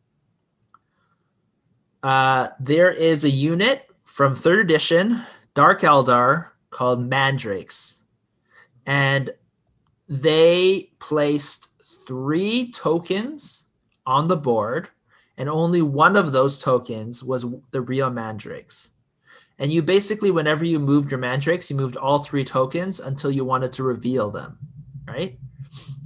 [2.02, 5.21] Uh, there is a unit from third edition,
[5.54, 8.04] Dark Eldar, called Mandrakes.
[8.86, 9.32] And
[10.08, 11.74] they placed
[12.06, 13.69] three tokens
[14.06, 14.89] on the board,
[15.38, 18.91] and only one of those tokens was the real Mandrakes.
[19.57, 23.45] And you basically, whenever you moved your Mandrakes, you moved all three tokens until you
[23.45, 24.57] wanted to reveal them,
[25.07, 25.39] right?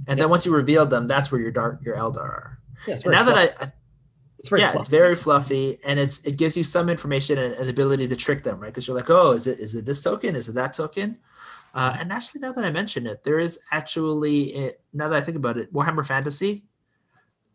[0.06, 0.18] And yep.
[0.18, 2.58] then once you revealed them, that's where your dark your Eldar are.
[2.86, 3.24] Yeah, now fluffy.
[3.24, 3.72] that I,
[4.38, 4.80] it's very yeah, fluffy.
[4.80, 8.42] it's very fluffy, and it's it gives you some information and an ability to trick
[8.42, 8.68] them, right?
[8.68, 10.34] Because you're like, oh, is it is it this token?
[10.36, 11.18] Is it that token?
[11.74, 15.20] Uh, and actually, now that I mention it, there is actually it, now that I
[15.20, 16.64] think about it, Warhammer Fantasy.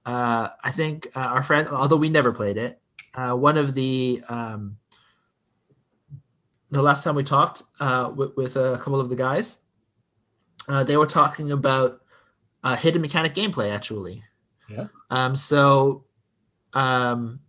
[0.06, 2.80] Uh, I think uh, our friend, although we never played it,
[3.16, 4.78] uh, one of the um,
[6.72, 9.62] the last time we talked uh, with, with, a couple of the guys,
[10.68, 12.02] uh, they were talking about
[12.64, 14.24] uh, hidden mechanic gameplay actually.
[14.70, 14.88] Yeah.
[15.12, 16.06] Um, so
[16.74, 17.40] um,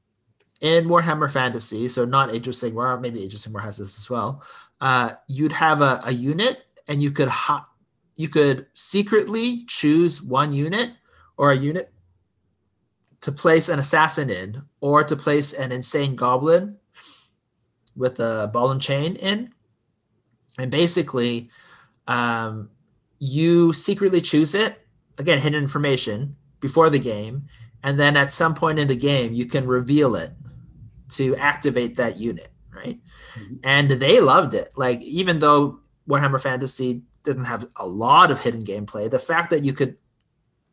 [0.61, 4.09] in Warhammer Fantasy, so not Age of Sigmar, maybe Age of Sigmar has this as
[4.09, 4.43] well.
[4.81, 7.69] Uh, you'd have a, a unit, and you could ha-
[8.15, 10.91] you could secretly choose one unit
[11.37, 11.93] or a unit
[13.21, 16.77] to place an assassin in, or to place an insane goblin
[17.97, 19.53] with a ball and chain in.
[20.59, 21.51] And basically,
[22.07, 22.71] um,
[23.19, 24.87] you secretly choose it.
[25.19, 27.47] Again, hidden information before the game.
[27.83, 30.33] And then at some point in the game, you can reveal it
[31.11, 32.99] to activate that unit, right?
[33.39, 33.55] Mm-hmm.
[33.65, 34.73] And they loved it.
[34.77, 39.65] Like, even though Warhammer Fantasy didn't have a lot of hidden gameplay, the fact that
[39.65, 39.97] you could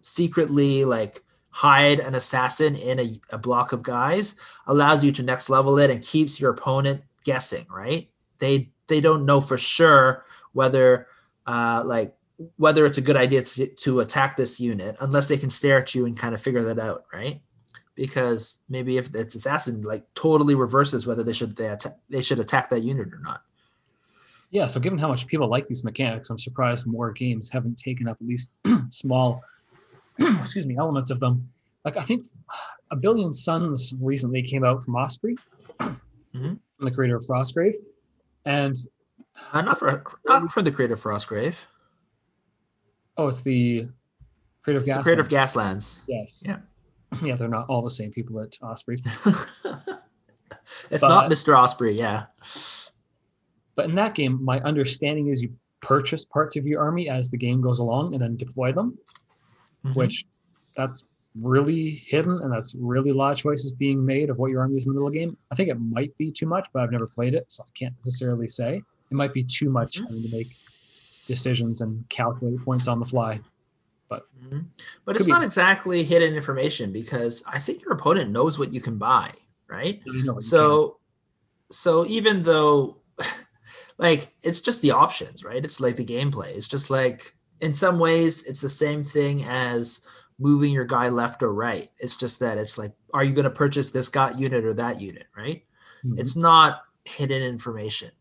[0.02, 5.50] secretly, like, hide an assassin in a, a block of guys allows you to next
[5.50, 8.10] level it and keeps your opponent guessing, right?
[8.40, 11.08] They they don't know for sure whether
[11.48, 12.16] uh, like
[12.58, 15.94] whether it's a good idea to, to attack this unit unless they can stare at
[15.94, 17.42] you and kind of figure that out, right?
[17.96, 22.40] Because maybe if it's assassin, like totally reverses whether they should they, atta- they should
[22.40, 23.44] attack that unit or not.
[24.50, 28.08] Yeah, so given how much people like these mechanics, I'm surprised more games haven't taken
[28.08, 28.52] up at least
[28.90, 29.42] small,
[30.20, 31.50] excuse me, elements of them.
[31.86, 32.28] Like I think
[32.92, 35.36] a billion suns recently came out from Osprey.
[35.80, 36.54] Mm-hmm
[36.86, 37.76] the creator of Frostgrave,
[38.46, 38.76] and
[39.52, 41.56] uh, not for not for the creator of Frostgrave.
[43.18, 43.88] Oh, it's the
[44.64, 44.98] creator of Gaslands.
[44.98, 46.02] The creator of Gaslands.
[46.08, 46.44] Yes.
[46.46, 46.58] Yeah.
[47.22, 48.96] Yeah, they're not all the same people at Osprey.
[50.90, 51.56] it's but, not Mr.
[51.56, 52.26] Osprey, yeah.
[53.76, 57.38] But in that game, my understanding is you purchase parts of your army as the
[57.38, 58.98] game goes along and then deploy them,
[59.86, 59.94] mm-hmm.
[59.94, 60.26] which
[60.76, 61.04] that's
[61.40, 64.78] really hidden and that's really a lot of choices being made of what your army
[64.78, 65.38] is in the middle of the game.
[65.52, 67.96] I think it might be too much, but I've never played it, so I can't
[68.06, 68.82] necessarily say.
[69.12, 70.06] It might be too much mm-hmm.
[70.06, 70.56] having to make
[71.28, 73.40] decisions and calculate points on the fly.
[74.10, 74.60] But mm-hmm.
[75.06, 78.98] but it's not exactly hidden information because I think your opponent knows what you can
[78.98, 79.32] buy,
[79.68, 80.02] right?
[80.06, 80.98] You know so
[81.72, 82.98] so even though
[83.98, 85.64] like it's just the options, right?
[85.64, 86.56] It's like the gameplay.
[86.56, 90.06] It's just like in some ways it's the same thing as
[90.44, 91.90] moving your guy left or right.
[92.00, 95.00] It's just that it's like, are you going to purchase this got unit or that
[95.00, 95.64] unit, right?
[96.04, 96.20] Mm-hmm.
[96.20, 98.12] It's not hidden information.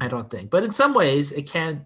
[0.00, 1.84] I don't think, but in some ways it can.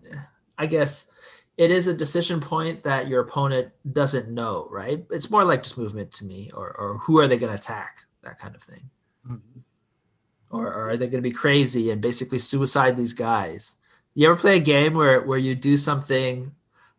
[0.56, 1.10] I guess
[1.56, 5.04] it is a decision point that your opponent doesn't know, right?
[5.10, 8.00] It's more like just movement to me, or or who are they going to attack,
[8.22, 8.88] that kind of thing,
[9.28, 9.40] Mhm.
[10.50, 13.76] or, or are they going to be crazy and basically suicide these guys?
[14.14, 16.52] You ever play a game where where you do something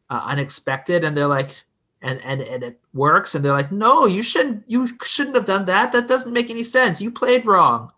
[0.09, 1.63] uh, unexpected and they're like,
[2.01, 5.65] and and and it works, and they're like, no, you shouldn't, you shouldn't have done
[5.65, 5.91] that.
[5.91, 7.01] That doesn't make any sense.
[7.01, 7.91] You played wrong.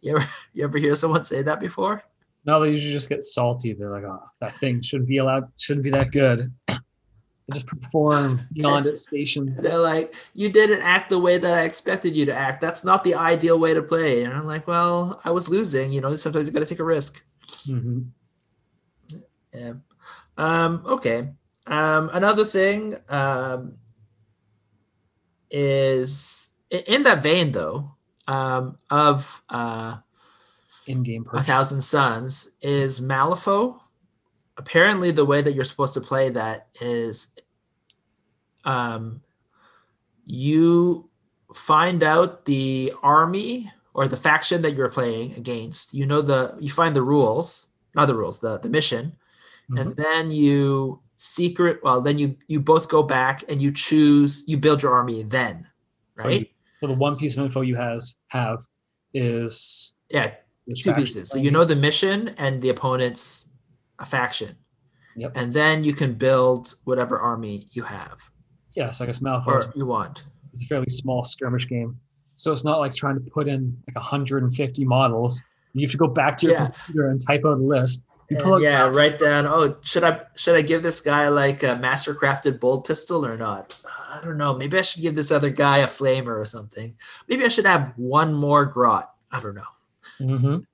[0.00, 2.02] You ever you ever hear someone say that before?
[2.46, 3.72] No, they usually just get salty.
[3.72, 6.52] They're like, oh, that thing shouldn't be allowed, shouldn't be that good.
[6.68, 9.56] They just perform beyond its station.
[9.58, 12.60] They're like, you didn't act the way that I expected you to act.
[12.60, 14.24] That's not the ideal way to play.
[14.24, 15.92] And I'm like, well, I was losing.
[15.92, 17.22] You know, sometimes you got to take a risk.
[17.66, 18.02] hmm
[19.54, 19.74] Yeah.
[20.36, 21.28] Um, okay.
[21.66, 23.76] Um, another thing um,
[25.50, 27.92] is in that vein, though,
[28.26, 29.98] um, of uh,
[30.86, 31.42] In-game A.
[31.42, 33.80] Thousand Suns is Malifaux.
[34.56, 37.28] Apparently, the way that you're supposed to play that is
[38.64, 39.22] um,
[40.24, 41.08] you
[41.54, 45.94] find out the army or the faction that you're playing against.
[45.94, 49.16] You know the you find the rules, not the rules, the the mission,
[49.76, 51.80] and then you secret.
[51.82, 54.44] Well, then you you both go back and you choose.
[54.46, 55.66] You build your army then,
[56.20, 56.40] So right?
[56.40, 56.46] you-
[56.80, 58.58] So the one piece of info you has have
[59.14, 60.34] is yeah,
[60.82, 61.30] two pieces.
[61.30, 63.48] So you're know the mission and the opponent's
[63.98, 64.56] a faction.
[65.16, 65.32] Yep.
[65.36, 68.18] And then you can build whatever army you have.
[68.74, 70.26] Yeah, so I guess Malifaux or you want.
[70.52, 71.98] it's a fairly small skirmish game.
[72.36, 75.40] So it's not like trying to put in like 150 models.
[75.72, 76.66] You have to go back to your Yeah.
[76.70, 78.04] computer and type out a list.
[78.30, 79.46] And pull yeah, write down.
[79.46, 83.78] Oh, should I should I give this guy like a mastercrafted bolt pistol or not?
[83.86, 84.54] I don't know.
[84.54, 86.96] Maybe I should give this other guy a flamer or something.
[87.28, 89.12] Maybe I should have one more grot.
[89.30, 89.62] I don't know.
[90.20, 90.66] Mhm.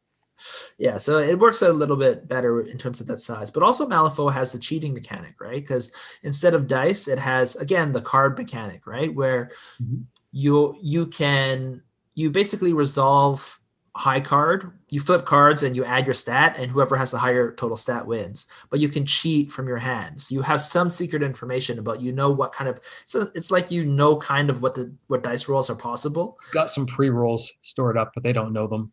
[0.78, 3.50] Yeah, so it works a little bit better in terms of that size.
[3.50, 5.60] But also Malifaux has the cheating mechanic, right?
[5.60, 9.14] Because instead of dice, it has again the card mechanic, right?
[9.14, 9.50] Where
[9.82, 10.04] Mhm.
[10.32, 11.82] you you can
[12.14, 13.59] you basically resolve
[13.96, 17.52] high card, you flip cards and you add your stat, and whoever has the higher
[17.52, 18.46] total stat wins.
[18.70, 20.30] But you can cheat from your hands.
[20.30, 23.84] You have some secret information about you know what kind of so it's like you
[23.84, 26.38] know kind of what the what dice rolls are possible.
[26.52, 28.92] Got some pre rolls stored up, but they don't know them.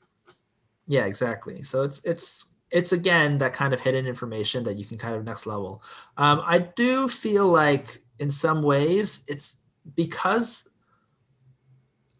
[0.87, 1.63] Yeah, exactly.
[1.63, 5.23] So it's it's it's again that kind of hidden information that you can kind of
[5.23, 5.83] next level.
[6.17, 9.59] Um, I do feel like in some ways it's
[9.95, 10.66] because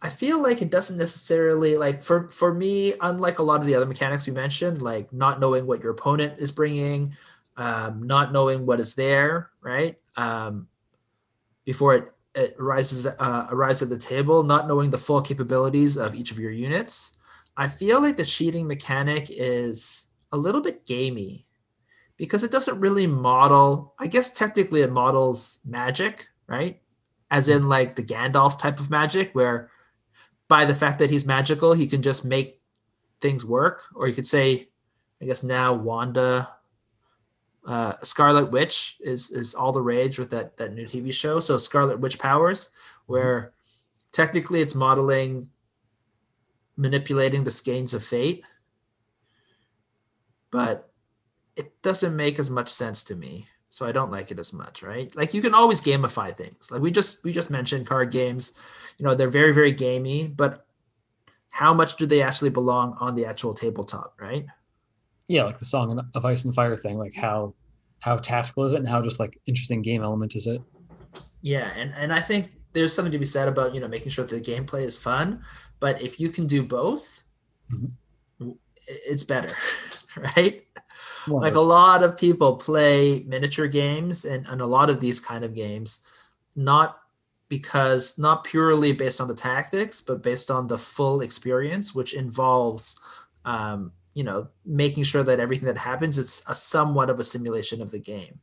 [0.01, 3.75] I feel like it doesn't necessarily like for for me, unlike a lot of the
[3.75, 7.15] other mechanics we mentioned, like not knowing what your opponent is bringing,
[7.57, 9.97] um, not knowing what is there, right?
[10.15, 10.67] Um,
[11.65, 16.13] before it it rises uh, arrives at the table, not knowing the full capabilities of
[16.13, 17.17] each of your units.
[17.57, 21.47] I feel like the cheating mechanic is a little bit gamey
[22.17, 23.95] because it doesn't really model.
[23.97, 26.79] I guess technically it models magic, right?
[27.31, 29.71] As in like the Gandalf type of magic, where
[30.47, 32.62] by the fact that he's magical, he can just make
[33.21, 33.83] things work.
[33.95, 34.69] Or you could say,
[35.21, 36.49] I guess now Wanda,
[37.67, 41.39] uh, Scarlet Witch is is all the rage with that that new TV show.
[41.39, 42.71] So Scarlet Witch powers,
[43.07, 43.53] where
[44.12, 45.49] technically it's modeling
[46.77, 48.43] manipulating the skeins of fate,
[50.51, 50.91] but
[51.55, 53.47] it doesn't make as much sense to me.
[53.69, 55.13] So I don't like it as much, right?
[55.15, 56.71] Like you can always gamify things.
[56.71, 58.57] Like we just we just mentioned card games,
[58.97, 60.65] you know, they're very very gamey, but
[61.49, 64.45] how much do they actually belong on the actual tabletop, right?
[65.27, 66.97] Yeah, like the song of Ice and Fire thing.
[66.97, 67.53] Like how
[67.99, 70.62] how tactical is it, and how just like interesting game element is it?
[71.41, 74.25] Yeah, and and I think there's something to be said about you know making sure
[74.25, 75.41] that the gameplay is fun,
[75.79, 77.23] but if you can do both,
[77.71, 78.57] Mhm.
[78.88, 79.53] it's better,
[80.36, 80.63] right?
[81.27, 85.19] Well, like a lot of people play miniature games and, and a lot of these
[85.19, 86.05] kind of games
[86.55, 86.99] not
[87.49, 92.99] because not purely based on the tactics but based on the full experience which involves
[93.45, 97.82] um, you know making sure that everything that happens is a somewhat of a simulation
[97.82, 98.39] of the game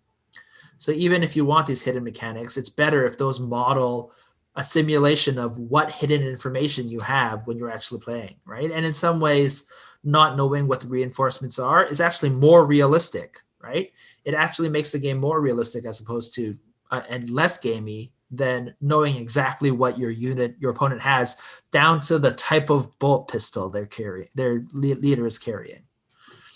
[0.76, 4.12] so even if you want these hidden mechanics it's better if those model
[4.57, 8.95] a simulation of what hidden information you have when you're actually playing right and in
[8.95, 9.68] some ways
[10.05, 13.91] not knowing what the reinforcements are is actually more realistic, right?
[14.24, 16.57] It actually makes the game more realistic as opposed to
[16.91, 21.37] uh, and less gamey than knowing exactly what your unit, your opponent has,
[21.70, 25.82] down to the type of bolt pistol they're carrying, their leader is carrying.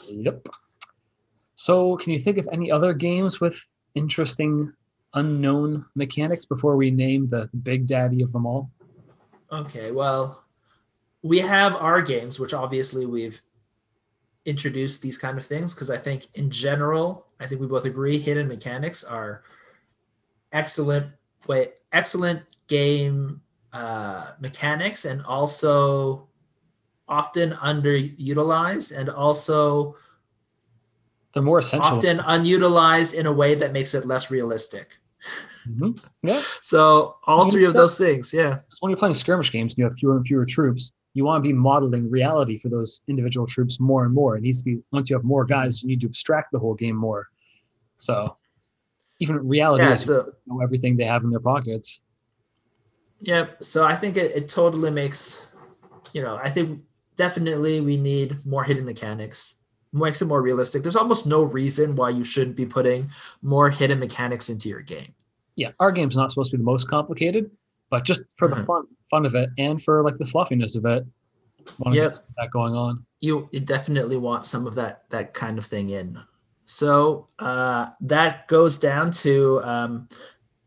[0.08, 0.48] Yep.
[1.54, 3.60] So, can you think of any other games with
[3.94, 4.72] interesting
[5.14, 8.70] unknown mechanics before we name the big daddy of them all?
[9.50, 10.44] Okay, well,
[11.22, 13.40] we have our games, which obviously we've
[14.44, 18.18] introduced these kind of things because I think in general I think we both agree
[18.18, 19.42] hidden mechanics are
[20.52, 21.12] excellent
[21.46, 23.40] way excellent game
[23.72, 26.28] uh, mechanics and also
[27.08, 29.96] often underutilized and also
[31.32, 31.96] They're more essential.
[31.96, 34.98] often unutilized in a way that makes it less realistic.
[35.68, 35.98] Mhm.
[36.22, 36.42] Yeah.
[36.60, 38.56] So all three of those things, yeah.
[38.70, 41.42] So when you're playing skirmish games and you have fewer and fewer troops, you want
[41.42, 44.36] to be modeling reality for those individual troops more and more.
[44.36, 46.74] It needs to be once you have more guys, you need to abstract the whole
[46.74, 47.26] game more.
[47.98, 48.36] So
[49.20, 52.00] even reality Yeah, so know everything they have in their pockets.
[53.20, 53.64] Yep.
[53.64, 55.46] So I think it, it totally makes,
[56.12, 56.82] you know, I think
[57.16, 59.56] definitely we need more hidden mechanics,
[59.92, 60.82] makes it more realistic.
[60.82, 63.10] There's almost no reason why you shouldn't be putting
[63.42, 65.14] more hidden mechanics into your game.
[65.56, 67.50] Yeah, our game's not supposed to be the most complicated,
[67.90, 68.66] but just for the Mhm.
[68.66, 71.04] fun fun of it and for like the fluffiness of it,
[71.78, 72.14] want Yep.
[72.36, 73.04] that going on.
[73.20, 76.18] You, you definitely want some of that that kind of thing in.
[76.70, 80.08] So uh, that goes down to, um,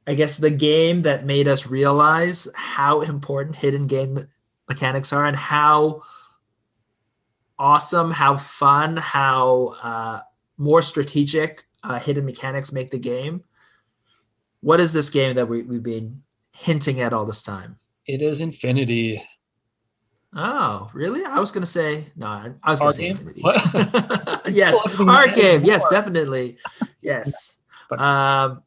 [0.08, 4.28] I guess, the game that made us realize how important hidden game
[4.68, 6.02] mechanics are and how
[7.60, 10.22] awesome, how fun, how uh,
[10.58, 13.43] more strategic uh, hidden mechanics make the game.
[14.62, 16.24] What is this game that we, we've been
[16.56, 17.78] hinting at all this time?
[18.08, 19.24] It is Infinity.
[20.34, 21.26] Oh, really?
[21.26, 22.28] I was gonna say no.
[22.28, 23.16] I I was gonna Our say.
[24.52, 25.64] Yes, our game.
[25.64, 26.58] Yes, definitely.
[27.02, 27.60] Yes,
[27.92, 28.62] um,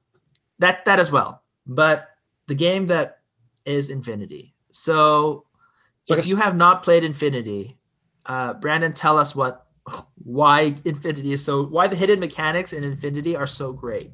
[0.59, 1.43] that that as well.
[1.67, 2.09] But
[2.49, 3.21] the game that
[3.65, 4.55] is Infinity.
[4.73, 5.47] So,
[6.09, 7.79] But if you have not played Infinity,
[8.27, 9.67] uh, Brandon, tell us what
[10.25, 14.11] why Infinity is so why the hidden mechanics in Infinity are so great.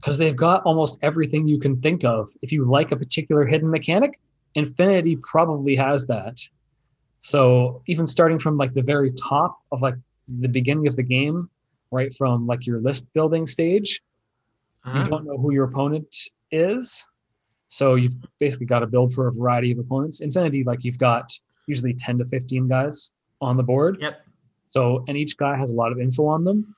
[0.00, 2.28] because they've got almost everything you can think of.
[2.42, 4.18] If you like a particular hidden mechanic,
[4.54, 6.38] Infinity probably has that.
[7.22, 9.94] So even starting from like the very top of like
[10.28, 11.48] the beginning of the game,
[11.90, 14.00] right from like your list building stage,
[14.84, 15.08] you Uh-huh.
[15.10, 16.14] don't know who your opponent
[16.50, 17.06] is.
[17.68, 20.20] So you've basically got to build for a variety of opponents.
[20.20, 21.30] Infinity, like you've got
[21.66, 23.98] usually 10 to 15 guys on the board.
[24.00, 24.26] Yep.
[24.72, 26.74] So, and each guy has a lot of info on them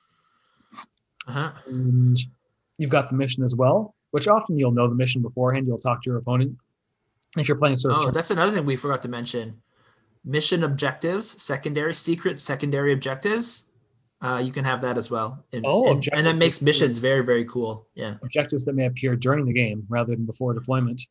[1.27, 1.51] Uh-huh.
[1.67, 2.17] and
[2.77, 5.65] you've got the mission as well, which often you'll know the mission beforehand.
[5.67, 6.57] You'll talk to your opponent.
[7.37, 9.61] If you're playing sort of Oh, that's another thing we forgot to mention.
[10.25, 13.65] Mission objectives, secondary, secret secondary objectives.
[14.21, 15.43] Uh, you can have that as well.
[15.51, 17.87] And, Oh, and, and that makes missions very, very cool.
[17.95, 18.15] Yeah.
[18.23, 21.01] objectives that may appear during the game rather than before deployment.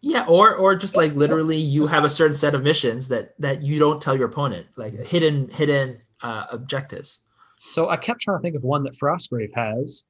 [0.00, 3.62] Yeah, or or just like literally you have a certain set of missions that that
[3.62, 7.24] you don't tell your opponent, like hidden hidden uh, objectives.
[7.60, 10.04] So I kept trying to think of one that Frostgrave has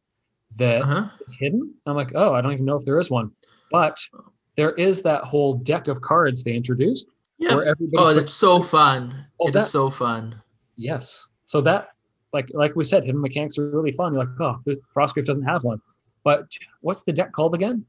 [0.57, 1.09] that is Uh-huh.
[1.39, 1.75] hidden.
[1.87, 3.31] I'm like, oh, I don't even know if there is one.
[3.71, 3.99] But
[4.57, 7.55] there is that whole deck of cards they introduced Yeah.
[7.55, 9.13] where everybody Oh, it's so fun.
[9.41, 10.41] Oh, It is that- so fun.
[10.77, 11.29] Yes.
[11.47, 11.91] So that,
[12.33, 14.13] like, like we said, hidden mechanics are really fun.
[14.15, 14.61] You're like, oh,
[14.95, 15.81] Frostgrave doesn't have one.
[16.25, 16.51] But
[16.81, 17.85] what's the deck called again?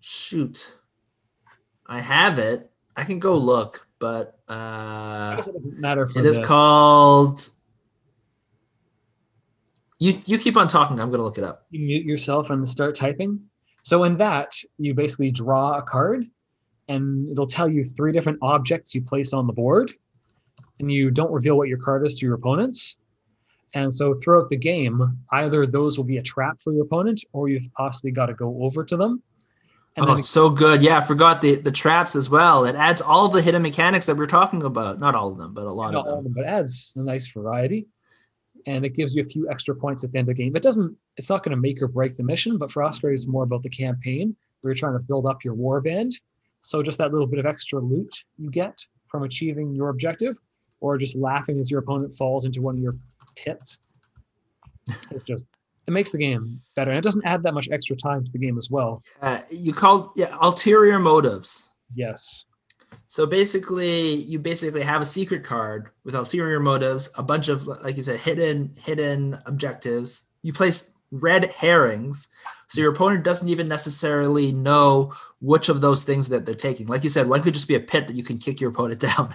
[0.00, 0.76] Shoot.
[1.86, 2.70] I have it.
[2.96, 7.48] I can go look, but uh it doesn't matter for it is the- called
[9.98, 10.98] You you keep on talking.
[10.98, 11.66] I'm going to look it up.
[11.70, 13.49] you mute yourself and start typing.
[13.82, 16.26] So in that, you basically draw a card,
[16.88, 19.92] and it'll tell you three different objects you place on the board,
[20.80, 22.96] and you don't reveal what your card is to your opponents.
[23.72, 27.48] And so throughout the game, either those will be a trap for your opponent, or
[27.48, 29.22] you've possibly got to go over to them.
[29.96, 30.82] And oh, it's so good.
[30.82, 32.64] Yeah, I forgot the the traps as well.
[32.64, 35.00] It adds all the hidden mechanics that we're talking about.
[35.00, 36.18] Not all of them, but a lot not of all them.
[36.18, 37.86] of them, but adds a nice variety.
[38.66, 40.56] And it gives you a few extra points at the end of the game.
[40.56, 43.44] It doesn't, it's not going to make or break the mission, but Frostgrave it's more
[43.44, 46.12] about the campaign where you're trying to build up your war band.
[46.62, 50.36] So just that little bit of extra loot you get from achieving your objective,
[50.80, 52.94] or just laughing as your opponent falls into one of your
[53.36, 53.78] pits.
[55.12, 55.46] It's just
[55.86, 56.90] it makes the game better.
[56.90, 59.02] And it doesn't add that much extra time to the game as well.
[59.22, 61.70] Uh, you called yeah ulterior motives.
[61.94, 62.44] Yes.
[63.08, 67.96] So basically, you basically have a secret card with ulterior motives, a bunch of like
[67.96, 70.24] you said, hidden hidden objectives.
[70.42, 72.28] You place red herrings,
[72.68, 76.86] so your opponent doesn't even necessarily know which of those things that they're taking.
[76.86, 79.00] Like you said, one could just be a pit that you can kick your opponent
[79.16, 79.34] down.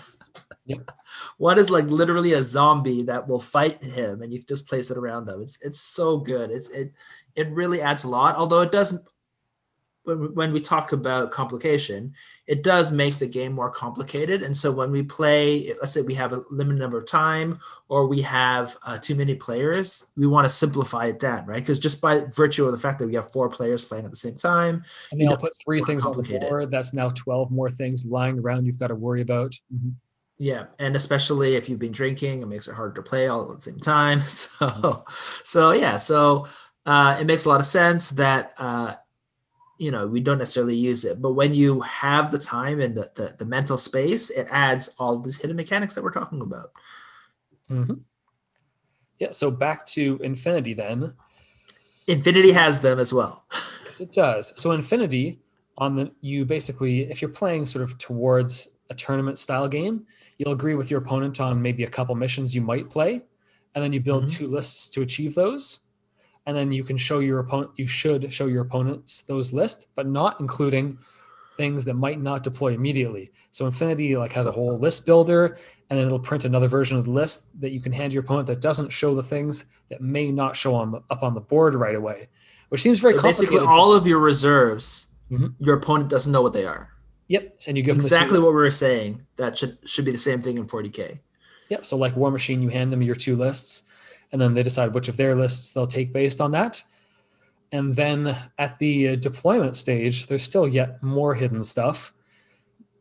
[0.68, 0.92] Yep.
[1.38, 4.98] One is like literally a zombie that will fight him, and you just place it
[4.98, 5.42] around them.
[5.42, 6.50] It's it's so good.
[6.50, 6.94] It's it
[7.36, 8.36] it really adds a lot.
[8.36, 9.06] Although it doesn't
[10.06, 12.14] when, when we talk about complication,
[12.48, 14.44] it does make the game more complicated.
[14.44, 18.08] And so when we play, let's say we have a limited number of time or
[18.08, 21.60] we have uh, too many players, we want to simplify it down, right?
[21.62, 24.18] Because just by virtue of the fact that we have four players playing at the
[24.18, 26.72] same time, And You I'll put three things on the board.
[26.72, 29.54] That's now 12 more things lying around you've got to worry about.
[29.74, 29.94] Mhm.
[30.38, 33.56] Yeah, and especially if you've been drinking, it makes it hard to play all at
[33.56, 34.22] the same time.
[34.28, 35.06] So,
[35.44, 36.48] so yeah, so
[36.86, 38.96] uh, it makes a lot of sense that uh,
[39.78, 43.12] you know we don't necessarily use it, but when you have the time and the
[43.16, 46.72] the, the mental space, it adds all these hidden mechanics that we're talking about.
[47.70, 47.96] Mm-hmm.
[49.20, 49.32] Yeah.
[49.32, 51.14] So back to Infinity then.
[52.08, 53.46] Infinity has them as well.
[53.86, 54.54] yes, it does.
[54.62, 55.40] So Infinity
[55.78, 60.06] on the you basically if you're playing sort of towards a tournament style game
[60.38, 63.22] you'll agree with your opponent on maybe a couple missions you might play
[63.74, 64.38] and then you build mm-hmm.
[64.38, 65.82] two lists to achieve those
[66.46, 70.08] and then you can show your opponent you should show your opponents those lists but
[70.08, 70.98] not including
[71.58, 75.58] things that might not deploy immediately so infinity like has a whole list builder
[75.90, 78.48] and then it'll print another version of the list that you can hand your opponent
[78.48, 81.76] that doesn't show the things that may not show on the, up on the board
[81.76, 82.28] right away
[82.70, 85.48] which seems very so basically all of your reserves mm-hmm.
[85.60, 86.90] your opponent doesn't know what they are
[87.28, 89.26] Yep, and you give exactly what we were saying.
[89.38, 91.20] That should should be the same thing in 40k.
[91.70, 91.86] Yep.
[91.86, 93.84] So like Warmachine you hand them your two lists,
[94.32, 96.84] and then they decide which of their lists they'll take based on that.
[97.72, 102.14] And then at the deployment stage, there's still yet more hidden stuff.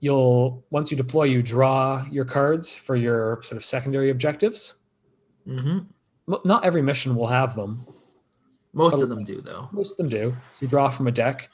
[0.01, 4.75] You'll once you deploy, you draw your cards for your sort of secondary objectives.
[5.47, 5.79] Mm-hmm.
[6.45, 7.87] Not every mission will have them.
[8.72, 9.68] Most of them do, though.
[9.72, 10.35] Most of them do.
[10.53, 11.49] So you draw from a deck,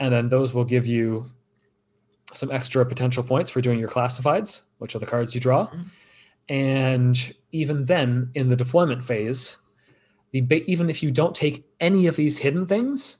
[0.00, 1.30] and then those will give you
[2.32, 5.68] some extra potential points for doing your classifieds, which are the cards you draw.
[5.68, 5.82] Mm-hmm.
[6.48, 9.56] And even then, in the deployment phase,
[10.32, 13.18] the even if you don't take any of these hidden things,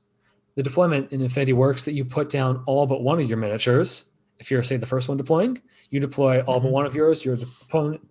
[0.54, 4.06] the deployment in Infinity works that you put down all but one of your miniatures.
[4.38, 5.60] If you're say the first one deploying,
[5.90, 6.66] you deploy all mm-hmm.
[6.66, 7.24] but one of yours.
[7.24, 8.06] Your opponent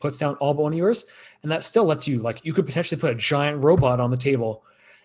[0.00, 1.06] puts down all but one of yours,
[1.42, 4.16] and that still lets you like you could potentially put a giant robot on the
[4.16, 4.64] table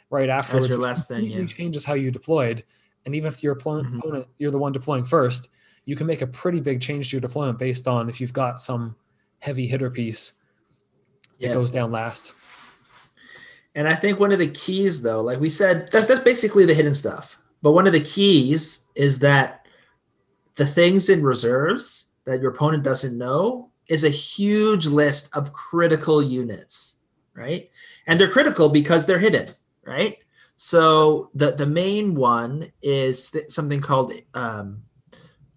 [0.10, 0.54] right after.
[0.54, 1.26] That's your last thing.
[1.26, 1.46] Yeah.
[1.46, 2.64] Changes how you deployed,
[3.06, 4.00] and even if your opponent, mm-hmm.
[4.00, 5.50] opponent, you're the one deploying first,
[5.86, 8.60] you can make a pretty big change to your deployment based on if you've got
[8.60, 8.96] some
[9.40, 10.34] heavy hitter piece
[11.40, 12.34] that goes down last.
[13.76, 16.74] And I think one of the keys, though, like we said, that's that's basically the
[16.74, 17.40] hidden stuff.
[17.62, 19.68] But one of the keys is that
[20.56, 26.22] the things in reserves that your opponent doesn't know is a huge list of critical
[26.22, 27.00] units,
[27.34, 27.70] right?
[28.08, 29.50] And they're critical because they're hidden,
[29.86, 30.18] right?
[30.56, 34.82] So the the main one is th- something called um,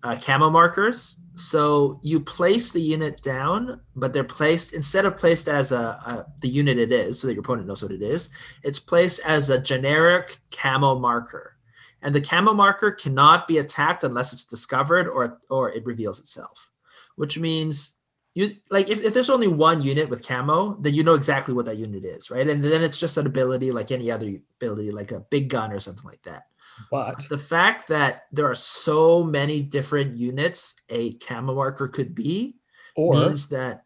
[0.02, 1.19] uh, camo markers.
[1.34, 6.26] So you place the unit down, but they're placed instead of placed as a, a,
[6.42, 8.30] the unit it is, so that your opponent knows what it is.
[8.62, 11.56] It's placed as a generic camo marker,
[12.02, 16.70] and the camo marker cannot be attacked unless it's discovered or or it reveals itself,
[17.16, 17.98] which means
[18.34, 21.64] you like if, if there's only one unit with camo then you know exactly what
[21.64, 25.10] that unit is right and then it's just an ability like any other ability like
[25.10, 26.44] a big gun or something like that
[26.90, 32.56] but the fact that there are so many different units a camo marker could be
[32.96, 33.84] or means that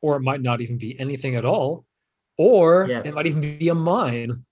[0.00, 1.84] or it might not even be anything at all
[2.36, 3.02] or yeah.
[3.04, 4.44] it might even be a mine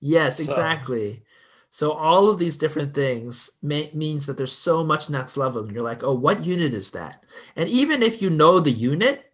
[0.00, 0.50] yes so.
[0.50, 1.22] exactly
[1.70, 5.62] so all of these different things may, means that there's so much next level.
[5.62, 7.24] And you're like, oh, what unit is that?
[7.56, 9.32] And even if you know the unit,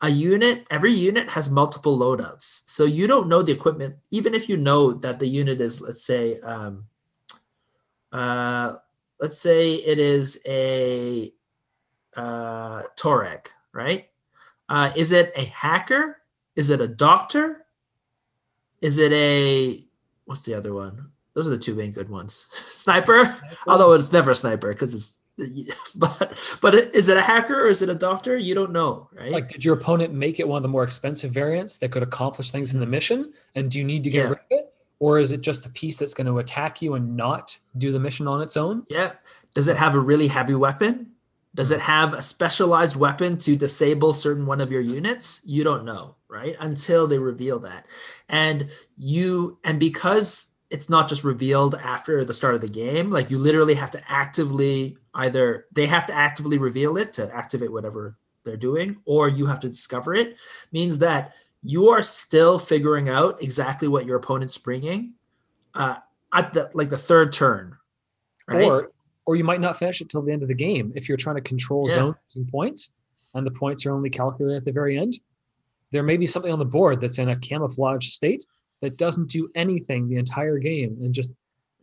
[0.00, 2.62] a unit, every unit has multiple loadouts.
[2.66, 6.04] So you don't know the equipment, even if you know that the unit is, let's
[6.04, 6.84] say, um,
[8.12, 8.76] uh,
[9.20, 11.32] let's say it is a
[12.16, 14.08] uh, Torag, right?
[14.68, 16.18] Uh, is it a hacker?
[16.56, 17.66] Is it a doctor?
[18.80, 19.84] Is it a
[20.24, 21.10] what's the other one?
[21.34, 22.46] Those are the two main good ones.
[22.52, 25.18] sniper, sniper, although it's never a sniper because it's
[25.94, 28.36] but but is it a hacker or is it a doctor?
[28.36, 29.30] You don't know, right?
[29.30, 32.50] Like, did your opponent make it one of the more expensive variants that could accomplish
[32.50, 33.32] things in the mission?
[33.54, 34.28] And do you need to get yeah.
[34.30, 37.16] rid of it, or is it just a piece that's going to attack you and
[37.16, 38.84] not do the mission on its own?
[38.88, 39.12] Yeah.
[39.54, 41.12] Does it have a really heavy weapon?
[41.54, 45.42] Does it have a specialized weapon to disable certain one of your units?
[45.44, 46.56] You don't know, right?
[46.60, 47.86] Until they reveal that.
[48.28, 53.10] And you and because it's not just revealed after the start of the game.
[53.10, 57.72] Like you literally have to actively either they have to actively reveal it to activate
[57.72, 60.36] whatever they're doing, or you have to discover it.
[60.72, 61.32] Means that
[61.62, 65.14] you are still figuring out exactly what your opponent's bringing
[65.74, 65.96] uh,
[66.32, 67.76] at the like the third turn,
[68.46, 68.66] right?
[68.66, 68.92] Or
[69.26, 71.36] or you might not finish it till the end of the game if you're trying
[71.36, 71.94] to control yeah.
[71.94, 72.92] zones and points,
[73.34, 75.18] and the points are only calculated at the very end.
[75.90, 78.44] There may be something on the board that's in a camouflage state
[78.80, 81.32] that doesn't do anything the entire game and just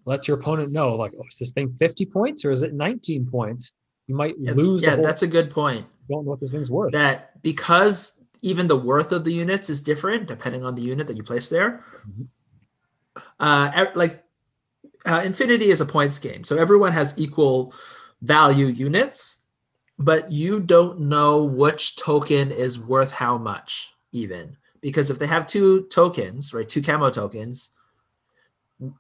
[0.06, 3.26] lets your opponent know like oh is this thing 50 points or is it 19
[3.26, 3.74] points
[4.08, 6.92] you might yeah, lose yeah that's a good point don't know what this thing's worth
[6.94, 11.18] that because even the worth of the units is different depending on the unit that
[11.18, 12.24] you place there mm-hmm.
[13.40, 14.24] uh like
[15.06, 17.74] uh, infinity is a points game so everyone has equal
[18.22, 19.44] value units
[19.98, 25.46] but you don't know which token is worth how much even because if they have
[25.46, 27.72] two tokens right two camo tokens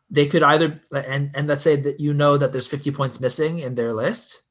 [0.10, 3.60] they could either and and let's say that you know that there's 50 points missing
[3.60, 4.44] in their list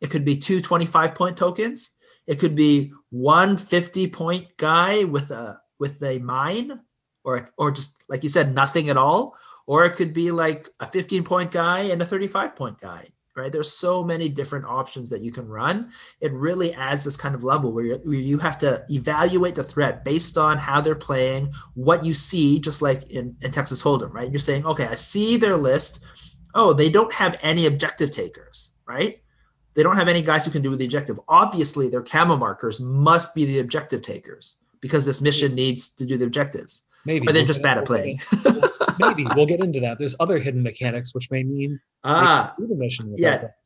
[0.00, 1.94] it could be two 25 point tokens
[2.26, 6.80] it could be one 50 point guy with a with a mine
[7.24, 9.36] or or just like you said nothing at all.
[9.68, 13.52] Or it could be like a 15 point guy and a 35 point guy right?
[13.52, 15.90] There's so many different options that you can run.
[16.22, 20.06] It really adds this kind of level where, where you have to evaluate the threat
[20.06, 24.30] based on how they're playing what you see just like in, in texas hold'em right?
[24.30, 26.02] You're saying okay i see their list.
[26.54, 29.20] Oh they don't have any objective takers right
[29.76, 33.34] they don't have any guys who can do the objective obviously their camo markers must
[33.34, 37.28] be the objective takers because this mission needs to do the objectives Maybe.
[37.28, 38.16] or they're we'll just bad at playing
[38.98, 39.98] Maybe we'll get into that.
[39.98, 43.14] There's other hidden mechanics which may mean ah can do the mission.
[43.16, 43.38] yeah.
[43.38, 43.56] that.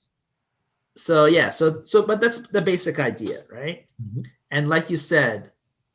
[0.96, 4.26] so yeah so so but that's the basic idea right Mhm.
[4.50, 5.52] and like you said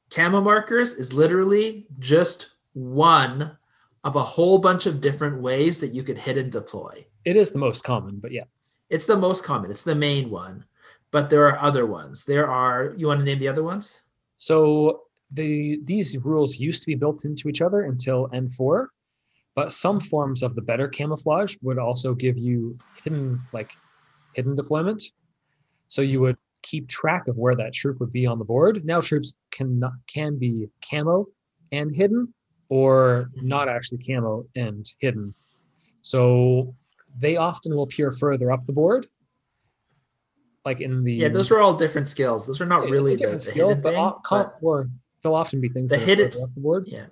[0.09, 3.57] camo markers is literally just one
[4.03, 7.49] of a whole bunch of different ways that you could hit and deploy It is
[7.51, 8.43] the most common, but yeah.
[8.89, 10.65] It's the most common it's the main one
[11.11, 14.01] but there are other ones there are you want to name the other ones
[14.37, 18.87] So the these rules used to be built into each other until N4,
[19.55, 23.71] but some forms of the better camouflage would also give you hidden like
[24.33, 25.01] hidden deployment.
[25.87, 28.85] So you would keep track of where that troop would be on the board.
[28.85, 31.27] Now troops can not, can be camo
[31.71, 32.33] and hidden,
[32.69, 33.43] or Mhm.
[33.43, 35.33] not actually camo and hidden.
[36.01, 36.75] So
[37.17, 39.07] they often will appear further up the board,
[40.65, 42.45] like in the yeah those are all different skills.
[42.47, 44.89] Those are not really the, different the skill, hidden but, thing, all- but or
[45.23, 47.05] they'll often be things The hidden- up the board, yeah.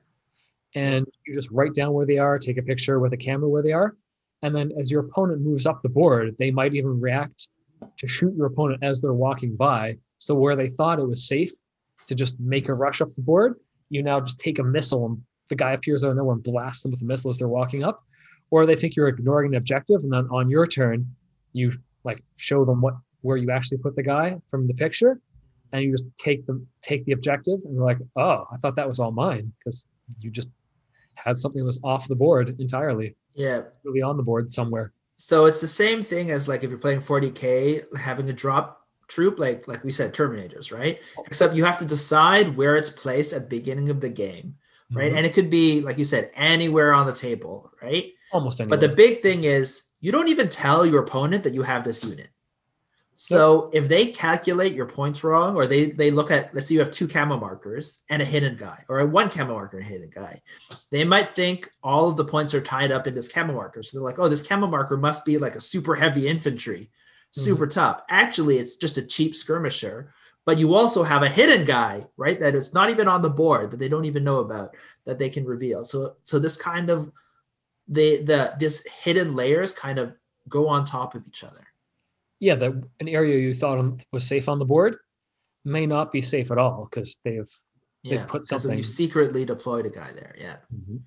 [0.75, 3.61] And you just write down where they are, take a picture with a camera where
[3.61, 3.95] they are,
[4.41, 7.47] and then as your opponent moves up the board, they might even react
[7.97, 9.97] to shoot your opponent as they're walking by.
[10.17, 11.51] So where they thought it was safe
[12.07, 13.55] to just make a rush up the board,
[13.89, 16.81] you now just take a missile and the guy appears out of nowhere and blasts
[16.81, 18.03] them with a missile as they're walking up,
[18.51, 21.05] or they think you're ignoring an objective, and then on your turn,
[21.53, 21.71] you
[22.03, 25.19] like show them what where you actually put the guy from the picture,
[25.71, 28.87] and you just take them take the objective, and they're like, oh, I thought that
[28.87, 29.87] was all mine because
[30.19, 30.49] you just
[31.15, 34.91] had something that was off the board entirely, yeah really on the board somewhere.
[35.17, 39.39] So it's the same thing as like if you're playing 40k, having a drop troop,
[39.39, 40.99] like like we said, Terminators, right?
[41.27, 44.55] Except you have to decide where it's placed at the beginning of the game,
[44.91, 45.13] right?
[45.13, 45.17] Mhm.
[45.17, 48.11] And it could be, like you said, anywhere on the table, right?
[48.33, 48.77] Almost anywhere.
[48.77, 52.03] But the big thing is you don't even tell your opponent that you have this
[52.03, 52.29] unit.
[53.15, 56.79] So if they calculate your points wrong, or they they look at, let's say you
[56.79, 59.89] have two camo markers and a hidden guy, or a one camo marker and a
[59.89, 60.41] hidden guy,
[60.89, 63.83] they might think all of the points are tied up in this camo marker.
[63.83, 67.41] So they're like, oh, this camo marker must be like a super heavy infantry, mm-hmm.
[67.41, 68.01] super tough.
[68.09, 70.11] Actually, it's just a cheap skirmisher.
[70.45, 72.37] But you also have a hidden guy, right?
[72.37, 74.75] That is not even on the board that they don't even know about
[75.05, 75.85] that they can reveal.
[75.85, 77.09] So so this kind of
[77.87, 80.13] the the this hidden layers kind of
[80.49, 81.65] go on top of each other.
[82.39, 84.97] yeah, that an area you thought was safe on the board
[85.65, 87.49] may not be safe at all because they've
[88.03, 90.35] They Yeah, put because something- you secretly deployed a guy there.
[90.37, 90.57] Yeah.
[90.75, 90.97] Mm-hmm.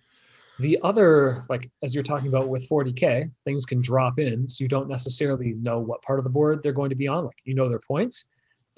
[0.59, 4.68] The other, like as you're talking about with 40k, things can drop in, so you
[4.68, 7.27] don't necessarily know what part of the board they're going to be on.
[7.27, 8.24] Like you know their points.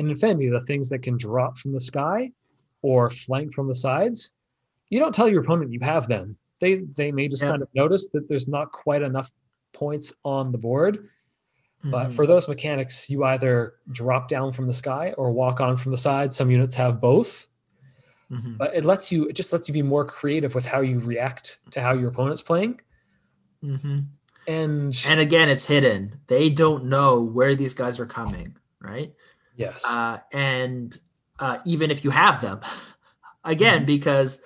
[0.00, 2.32] And in Infinity, the things that can drop from the sky
[2.82, 4.32] or flank from the sides,
[4.90, 6.36] you don't tell your opponent you have them.
[6.60, 7.50] They they may just Yeah.
[7.50, 9.30] kind of notice that there's not quite enough
[9.72, 11.08] points on the board.
[11.84, 12.12] But Mhm.
[12.14, 15.98] for those mechanics, you either drop down from the sky or walk on from the
[15.98, 16.34] side.
[16.34, 17.46] Some units have both
[18.30, 18.58] Mhm.
[18.58, 21.58] but it lets you it just lets you be more creative with how you react
[21.70, 22.78] to how your opponent's playing
[23.64, 24.04] Mhm.
[24.46, 26.20] and, And again, it's hidden.
[26.26, 29.14] They don't know where these guys are coming, right?
[29.56, 31.00] yes Uh, and
[31.38, 32.60] uh, even if you have them,
[33.44, 33.86] again, Mm-hmm.
[33.86, 34.42] because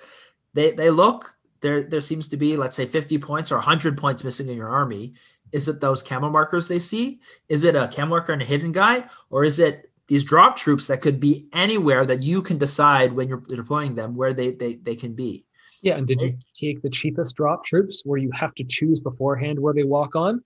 [0.53, 1.81] they they look there.
[1.83, 5.13] There seems to be, let's say, fifty points or hundred points missing in your army.
[5.51, 7.19] Is it those camo markers they see?
[7.49, 10.85] Is it a camo marker and a hidden guy, or is it these drop troops
[10.87, 14.75] that could be anywhere that you can decide when you're deploying them where they they,
[14.75, 15.45] they can be?
[15.81, 19.59] yeah and did you take the cheapest drop troops where you have to choose beforehand
[19.59, 20.41] where they walk on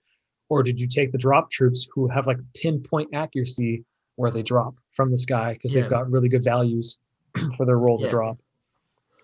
[0.48, 3.84] or did you take the drop troops who have like pinpoint accuracy
[4.16, 5.82] where they drop from the sky because Yeah.
[5.82, 6.98] they've got really good values
[7.56, 8.06] for their roll Yeah.
[8.06, 8.38] to drop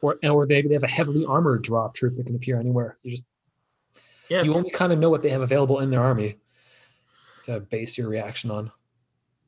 [0.00, 3.10] or or they, they have a heavily armored drop troop that can appear anywhere you
[3.10, 3.24] just
[4.28, 4.42] Yeah.
[4.42, 6.38] you only kind of know what they have available in their army
[7.44, 8.70] to base your reaction on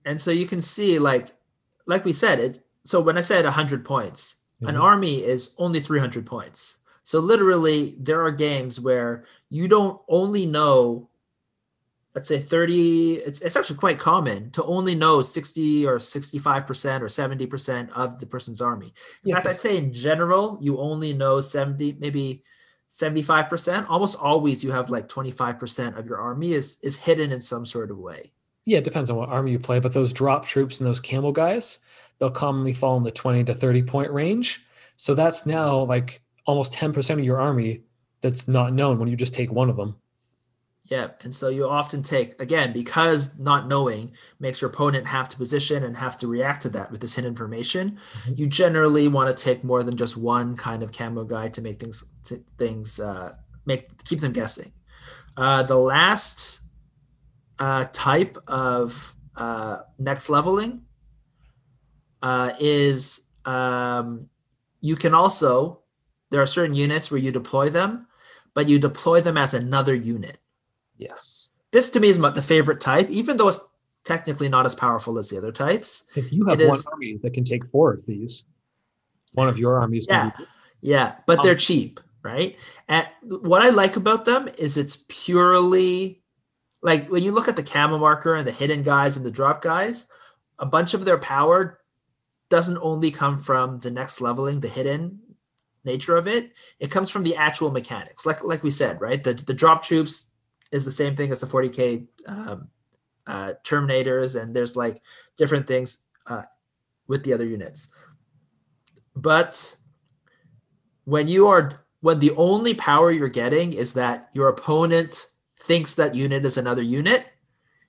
[0.04, 1.28] and so you can see like
[1.86, 4.80] like we said it so when i said 100 points an Mhm.
[4.82, 11.08] army is only 300 points so literally there are games where you don't only know
[12.16, 17.06] let's say 30 it's, it's actually quite common to only know 60 or 65% or
[17.06, 18.94] 70% of the person's army
[19.24, 22.42] in Yeah, fact i'd say in general you only know 70 maybe
[22.90, 27.66] 75% almost always you have like 25% of your army is is hidden in some
[27.66, 28.32] sort of way
[28.64, 31.32] Yeah, it depends on what army you play, but those drop troops and those camo
[31.32, 31.78] guys,
[32.18, 34.64] they'll commonly fall in the 20 to 30 point range.
[34.96, 37.82] So that's now like almost 10% of your army
[38.22, 40.00] that's not known when you just take one of them.
[40.88, 45.36] Yeah and so you often take again because not knowing makes your opponent have to
[45.36, 48.38] position and have to react to that with this hidden information Mhm.
[48.38, 51.80] you generally want to take more than just one kind of camo guy to make
[51.80, 53.34] things to things uh,
[53.66, 54.72] make keep them guessing.
[55.36, 56.60] Uh, the last
[57.58, 60.82] uh, type of uh, next leveling
[62.22, 64.28] uh, is um,
[64.80, 65.80] you can also
[66.30, 68.06] there are certain units where you deploy them,
[68.54, 70.38] but you deploy them as another unit.
[70.98, 71.48] Yes.
[71.72, 73.68] This to me is my, the favorite type, even though it's
[74.04, 76.04] technically not as powerful as the other types.
[76.08, 78.44] Because you have It one is- army that can take four of these.
[79.34, 80.30] One of your armies Yeah.
[80.30, 80.58] do this.
[80.80, 82.56] Yeah, but they're Um, cheap, right?
[82.88, 86.22] And what I like about them is it's purely
[86.82, 89.60] like when you look at the camo marker and the hidden guys and the drop
[89.60, 90.08] guys,
[90.58, 91.80] a bunch of their power
[92.48, 95.18] doesn't only come from the next leveling, the hidden
[95.84, 96.52] nature of it.
[96.78, 98.24] It comes from the actual mechanics.
[98.24, 99.22] Like like we said, right?
[99.22, 100.30] The the drop troops
[100.72, 102.68] is the same thing as the 40k um,
[103.26, 105.00] uh, terminators, and there's like
[105.36, 106.42] different things uh,
[107.06, 107.88] with the other units.
[109.14, 109.76] But
[111.04, 115.26] when you are when the only power you're getting is that your opponent
[115.58, 117.26] thinks that unit is another unit,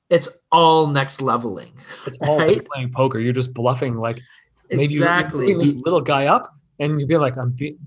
[0.09, 1.73] it's all next leveling.
[2.05, 3.19] It's all like playing poker.
[3.19, 3.97] You're just bluffing.
[3.97, 4.21] Like
[4.69, 5.49] maybe exactly.
[5.49, 7.77] you're this little guy up, and you'd be like, "I'm." Be-,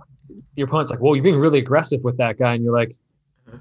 [0.56, 2.92] your opponent's like, "Well, you're being really aggressive with that guy," and you're like,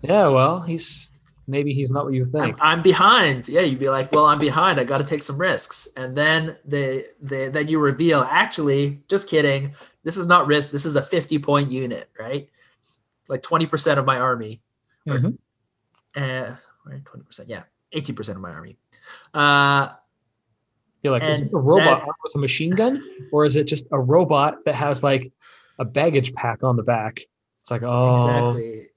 [0.01, 1.09] "Yeah, well, he's
[1.50, 3.50] maybe he's not what you I'm, think." I'm behind.
[3.50, 4.80] Yeah, you'd be like, "Well, I'm behind.
[4.80, 9.30] I got to take some risks." And then they, they then you reveal, actually, just
[9.30, 9.74] kidding.
[10.04, 10.72] This is not risk.
[10.72, 12.50] This is a 50 point unit, right?
[13.28, 14.62] Like 20% of my army.
[15.08, 15.38] or- Mhm.
[16.16, 16.56] Uh,
[16.88, 17.47] 20%.
[17.47, 18.78] Yeah, 18% of my army.
[19.34, 19.89] Uh,
[21.04, 23.88] You're like, is this a robot that- with a machine gun, or is it just
[23.91, 25.32] a robot that has like
[25.80, 27.22] a baggage pack on the back?
[27.62, 28.89] It's like, oh, Exactly.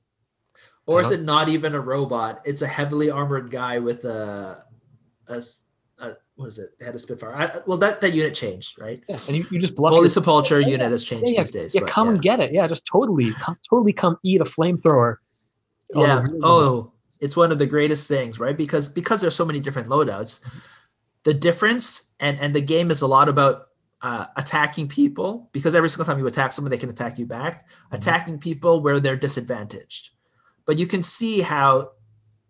[0.86, 2.42] Or is don't- it not even a robot?
[2.44, 4.64] It's a heavily armored guy with a,
[5.28, 5.42] a,
[6.34, 6.70] what is it?
[6.84, 7.34] Had a Spitfire.
[7.34, 9.02] I, well, that, that unit changed, right?
[9.08, 9.92] yeah, and you, you just bluff.
[9.92, 11.74] Holy your- Sepulcher Yeah, unit has changed these days.
[11.74, 12.52] yeah, but come get it.
[12.52, 15.16] Yeah, just totally, come, totally come eat a flamethrower.
[15.94, 16.24] yeah.
[16.42, 18.56] Oh, it's one of the greatest things, right?
[18.56, 20.40] Because because there's so many different loadouts,
[21.24, 23.66] the difference and and the game is a lot about
[24.00, 27.68] uh, attacking people because every single time you attack someone, they can attack you back.
[27.68, 27.98] Mhm.
[27.98, 30.10] Attacking people where they're disadvantaged,
[30.66, 31.92] but you can see how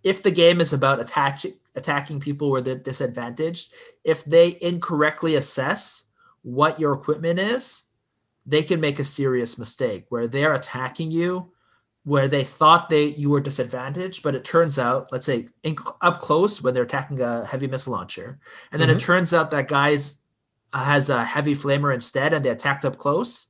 [0.02, 3.72] if the game is about attaching attacking people where they're disadvantaged,
[4.04, 6.10] if they incorrectly assess
[6.42, 7.84] what your equipment is,
[8.44, 11.52] they can make a serious mistake where they're attacking you
[12.04, 16.20] where they thought they you were disadvantaged, but it turns out, let's say in, up
[16.20, 18.40] close when they're attacking a heavy missile launcher,
[18.72, 20.20] and then it turns out that guy's
[20.72, 23.48] uh, has a heavy flamer instead, and they attacked up close.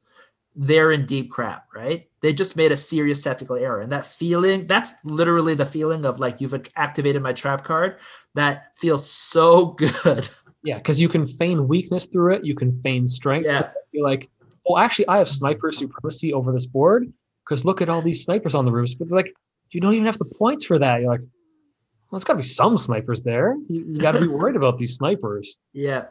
[0.54, 2.08] They're in deep crap, right?
[2.20, 6.40] They just made a serious tactical error, and that feeling—that's literally the feeling of like
[6.40, 7.98] you've activated my trap card.
[8.34, 10.28] That feels so good.
[10.62, 12.44] Yeah, because you can feign weakness through it.
[12.44, 13.46] You can feign strength.
[13.46, 14.30] yeah, You're like,
[14.66, 17.12] oh, actually, I have sniper supremacy over this board
[17.44, 18.94] because look at all these snipers on the roofs.
[18.94, 19.34] But like,
[19.70, 21.00] you don't even have the points for that.
[21.00, 23.56] You're like, well, there's got to be some snipers there.
[23.68, 25.58] You, you got to be worried about these snipers.
[25.72, 26.04] yeah,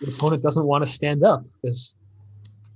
[0.00, 1.96] The opponent doesn't want to stand up because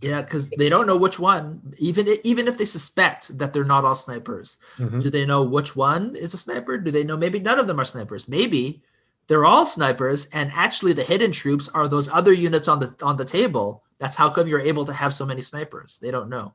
[0.03, 1.75] yeah, because they don't know which one.
[1.79, 5.01] Even even if they suspect that they're not all snipers, mm-hmm.
[5.01, 6.79] Do they know which one is a sniper?
[6.79, 8.29] Do they know maybe none of them are snipers?
[8.29, 8.83] Maybe
[9.27, 13.17] they're all snipers, and actually the hidden troops are those other units on the on
[13.17, 13.83] the table.
[13.99, 15.99] That's how come you're able to have so many snipers.
[15.99, 16.53] They don't know.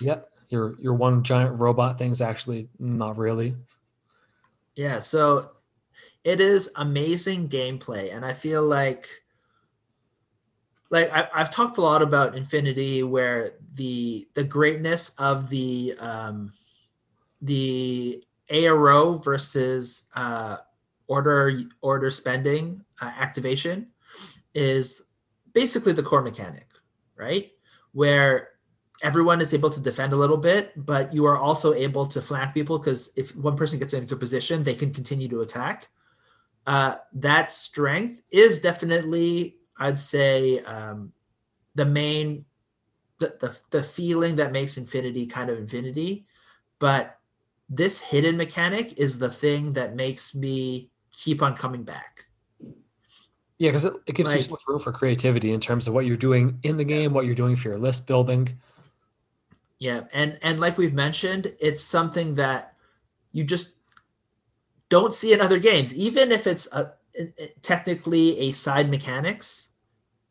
[0.00, 0.30] Yep.
[0.48, 3.56] Your your one giant robot thing's actually not really.
[4.76, 5.50] Yeah, so
[6.22, 9.08] it is amazing gameplay, and I feel like
[10.90, 16.52] like I, I've talked a lot about Infinity, where the the greatness of the um,
[17.42, 20.58] the ARO versus uh,
[21.06, 23.88] order order spending uh, activation
[24.54, 25.02] is
[25.52, 26.66] basically the core mechanic,
[27.16, 27.50] right?
[27.92, 28.50] Where
[29.02, 32.54] everyone is able to defend a little bit, but you are also able to flank
[32.54, 35.88] people because if one person gets into a good position, they can continue to attack.
[36.66, 41.12] Uh, that strength is definitely, I'd say, um,
[41.74, 42.44] the main,
[43.18, 46.26] the, the the feeling that makes Infinity kind of Infinity.
[46.78, 47.18] But
[47.68, 52.26] this hidden mechanic is the thing that makes me keep on coming back.
[53.58, 56.04] Yeah, because it, it gives you so much room for creativity in terms of what
[56.04, 58.58] you're doing in the game, what you're doing for your list building.
[59.78, 62.74] Yeah, and and like we've mentioned, it's something that
[63.32, 63.78] you just
[64.88, 66.92] don't see in other games, even if it's a,
[67.62, 69.65] technically a side mechanics.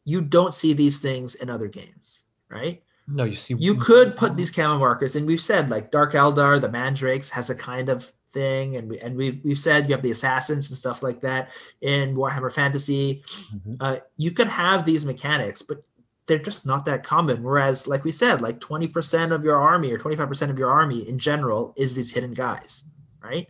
[0.05, 2.81] You don't see these things in other games, right?
[3.07, 6.59] No, you see, You could put these camo markers, and we've said like Dark Eldar,
[6.61, 10.01] the Mandrakes has a kind of thing, and we and we've we've said you have
[10.01, 11.49] the assassins and stuff like that
[11.81, 13.23] in Warhammer Fantasy.
[13.53, 13.77] Mhm.
[13.79, 15.83] Uh, you could have these mechanics, but
[16.27, 17.43] they're just not that common.
[17.43, 20.57] Whereas, like we said, like twenty percent of your army or twenty five percent of
[20.57, 22.85] your army in general is these hidden guys,
[23.23, 23.47] right?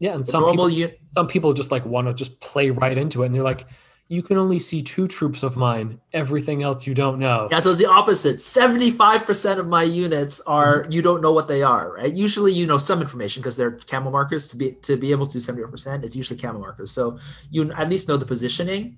[0.00, 2.98] Yeah, and The some people, u- some people just like want to just play right
[2.98, 3.66] into it, and they're like,
[4.08, 6.00] "You can only see two troops of mine.
[6.12, 8.36] Everything else you don't know." Yeah, so it's the opposite.
[8.36, 10.92] 75% of my units are mm-hmm.
[10.92, 12.12] you don't know what they are, right?
[12.12, 15.32] Usually you know some information because they're camo markers to be to be able to
[15.32, 16.90] do 75%, it's usually camo markers.
[16.90, 17.18] So
[17.50, 18.96] you at least know the positioning.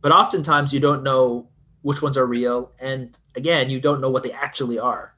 [0.00, 1.48] But oftentimes you don't know
[1.80, 2.72] which ones are real.
[2.78, 5.14] And again, you don't know what they actually are.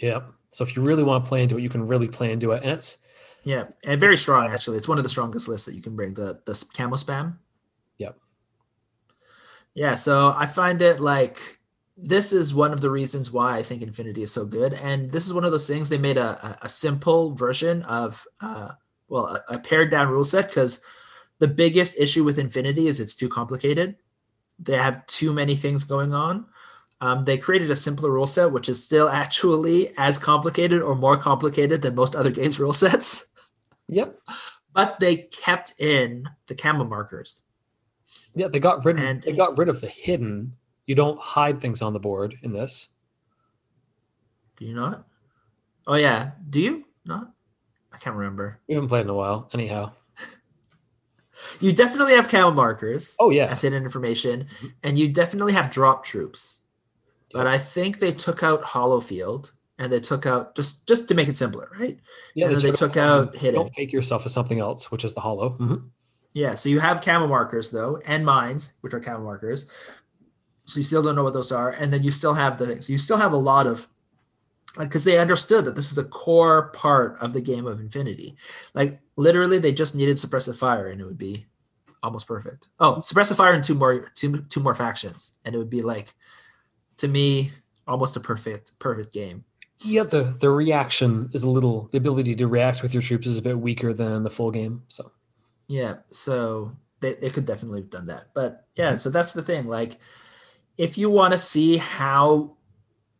[0.00, 0.30] Yep.
[0.50, 2.62] So if you really want to play into it, you can really play into it,
[2.62, 2.98] and it's
[3.44, 3.68] Yeah.
[3.86, 4.76] And very strong actually.
[4.76, 7.38] It's one of the strongest lists that you can bring, the the camo spam.
[9.74, 11.58] Yeah, so I find it like
[11.96, 15.26] this is one of the reasons why I think Infinity is so good, and this
[15.26, 18.70] is one of those things they made a a, a simple version of uh,
[19.08, 20.82] well a, a pared down rule set because
[21.38, 23.96] the biggest issue with Infinity is it's too complicated.
[24.58, 26.46] They have too many things going on.
[27.00, 31.16] Um, they created a simpler rule set, which is still actually as complicated or more
[31.16, 33.26] complicated than most other games rule sets,
[33.88, 34.18] yep,
[34.72, 37.42] but they kept in the camo markers.
[38.34, 38.48] Yeah.
[38.52, 40.56] They got rid of And- they got rid of the hidden.
[40.86, 42.88] You don't hide things on the board in this.
[44.56, 45.06] Do you not?
[45.86, 47.32] Oh yeah, do you not?
[47.92, 48.60] I can't remember.
[48.68, 49.92] We haven't played in a while, anyhow.
[51.60, 54.46] You definitely have camo markers Oh yeah, as hidden information,
[54.82, 56.62] and you definitely have drop troops.
[57.32, 61.14] But I think they took out Hollow Field and they took out just just to
[61.14, 61.98] make it simpler, right?
[62.34, 62.46] yeah.
[62.46, 63.60] and then they took out hidden.
[63.60, 65.56] Don't fake yourself as something else, which is the hollow.
[65.58, 65.88] Mhm.
[66.34, 69.68] Yeah, so you have camo markers though, and mines, which are camo markers.
[70.64, 72.88] So you still don't know what those are, and then you still have the things.
[72.88, 73.88] You still have a lot of,
[74.76, 78.36] like, because they understood that this is a core part of the game of Infinity.
[78.72, 81.46] Like, literally, they just needed suppressive fire, and it would be
[82.02, 82.68] almost perfect.
[82.78, 86.14] Oh, suppressive fire and two more, two two more factions, and it would be like,
[86.98, 87.50] to me,
[87.86, 89.44] almost a perfect perfect game.
[89.80, 91.88] Yeah, the the reaction is a little.
[91.90, 94.84] The ability to react with your troops is a bit weaker than the full game.
[94.88, 95.10] So
[95.72, 98.28] Yeah, so they, they could definitely have done that.
[98.34, 99.66] But yeah, so that's the thing.
[99.66, 99.96] Like,
[100.76, 102.58] if you want to see how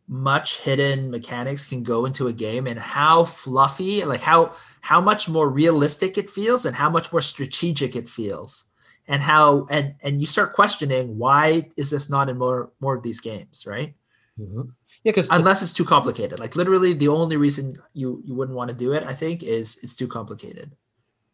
[0.07, 5.27] much hidden mechanics can go into a game and how fluffy, like how how much
[5.27, 8.65] more realistic it feels and how much more strategic it feels,
[9.07, 13.01] and how and and you start questioning why is this not in more more of
[13.01, 13.95] these games, right?
[14.39, 14.61] Mm-hmm.
[15.03, 16.39] yeah, because Unless it's too complicated.
[16.39, 19.79] Like literally, the only reason you you wouldn't want to do it, I think, is
[19.81, 20.75] it's too complicated.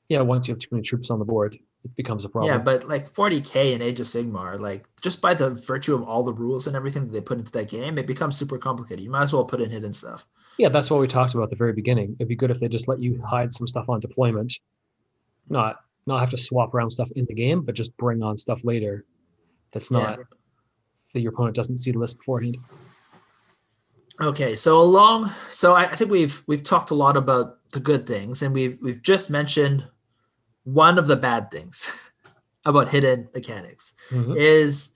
[0.10, 2.51] Yeah, once you have too many troops on the board, it becomes a problem.
[2.51, 6.24] Yeah, but like 40k in Age of Sigmar, like just by the virtue of all
[6.24, 9.03] the rules and everything that they put into that game, it becomes super complicated.
[9.03, 10.26] You might as well put in hidden stuff.
[10.57, 12.16] Yeah, that's what we talked about at the very beginning.
[12.20, 14.60] It'd be good if they just let you hide some stuff on deployment,
[15.47, 18.64] not not have to swap around stuff in the game, but just bring on stuff
[18.66, 19.05] later.
[19.72, 19.99] That's Yeah.
[19.99, 20.20] not
[21.14, 22.57] that your opponent doesn't see the list beforehand.
[24.22, 28.05] Okay, so along, so I, I think we've we've talked a lot about the good
[28.05, 29.88] things, and we've we've just mentioned
[30.64, 32.12] one of the bad things
[32.66, 34.36] about hidden mechanics Mhm.
[34.38, 34.95] is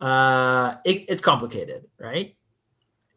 [0.00, 2.36] uh it, it's complicated, right?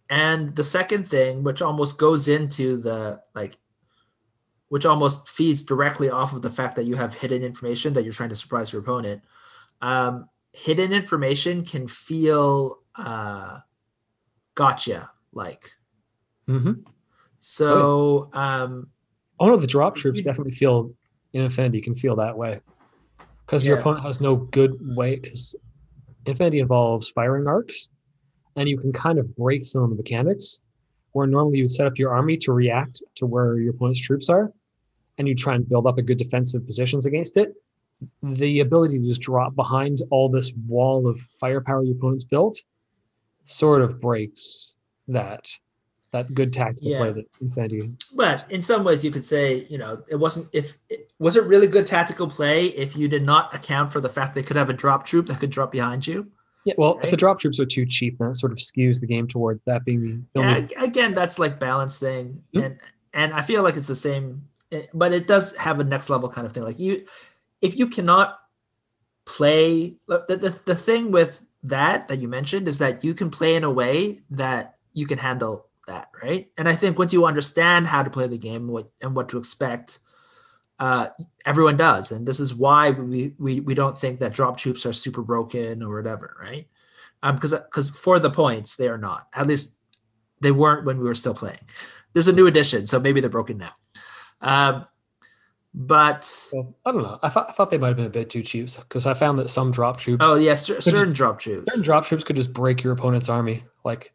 [0.10, 3.58] And the second thing, which almost goes into the like
[4.70, 8.14] which almost feeds directly off of the fact that you have hidden information that you're
[8.14, 9.24] trying to surprise your opponent.
[9.82, 13.60] Um, hidden information can feel uh,
[14.56, 15.72] gotcha like.
[16.48, 16.84] Mhm.
[17.40, 18.90] So, um,
[19.40, 20.94] Oh no, the drop troops definitely feel
[21.34, 22.61] in Infinity you can feel that way
[23.49, 25.15] because your opponent has no good way.
[25.15, 25.55] Because
[26.25, 27.89] Infinity involves firing arcs,
[28.55, 30.61] and you can kind of break some of the mechanics.
[31.13, 34.30] Where normally you would set up your army to react to where your opponent's troops
[34.30, 34.53] are,
[35.17, 37.55] and you try and build up a good defensive positions against it.
[38.21, 42.61] The ability to just drop behind all this wall of firepower your opponent's built
[43.45, 44.75] sort of breaks
[45.07, 45.49] that
[46.12, 47.14] that good tactical play Yeah.
[47.14, 51.12] that Infinity but in some ways, you could say, you know, it wasn't if it
[51.20, 54.43] was it really good tactical play if you did not account for the fact they
[54.43, 56.28] could have a drop troop that could drop behind you.
[56.66, 59.07] Yeah, well, if the drop troops are too cheap, then it sort of skews the
[59.07, 60.62] game towards that being the Yeah, only.
[60.64, 62.66] ag- again, that's like balance thing, Mhm.
[62.66, 62.80] and
[63.14, 64.43] and I feel like it's the same.
[64.93, 66.64] But it does have a next level kind of thing.
[66.64, 67.05] Like you,
[67.62, 68.39] if you cannot
[69.26, 73.55] play, the, the, the thing with that that you mentioned is that you can play
[73.55, 76.50] in a way that you can handle that, right?
[76.58, 79.30] And I think once you understand how to play the game and what, and what
[79.30, 80.00] to expect,
[80.80, 81.10] uh,
[81.46, 82.12] everyone does.
[82.12, 85.84] And this is why we, we, we don't think that drop troops are super broken
[85.84, 86.68] or whatever, right?
[87.22, 89.28] Um, because because for the points they are not.
[89.34, 89.78] At least
[90.42, 91.60] they weren't when we were still playing.
[92.14, 93.74] There's a new edition, so maybe they're broken now.
[94.40, 94.86] Um,
[95.74, 97.20] but Well, I don't know.
[97.22, 99.38] I thought I thought they might have been a bit too cheap because I found
[99.40, 101.72] that some drop troops, oh yeah, cer- just- certain drop troops.
[101.74, 103.64] certain drop troops could just break your opponent's army.
[103.84, 104.14] Like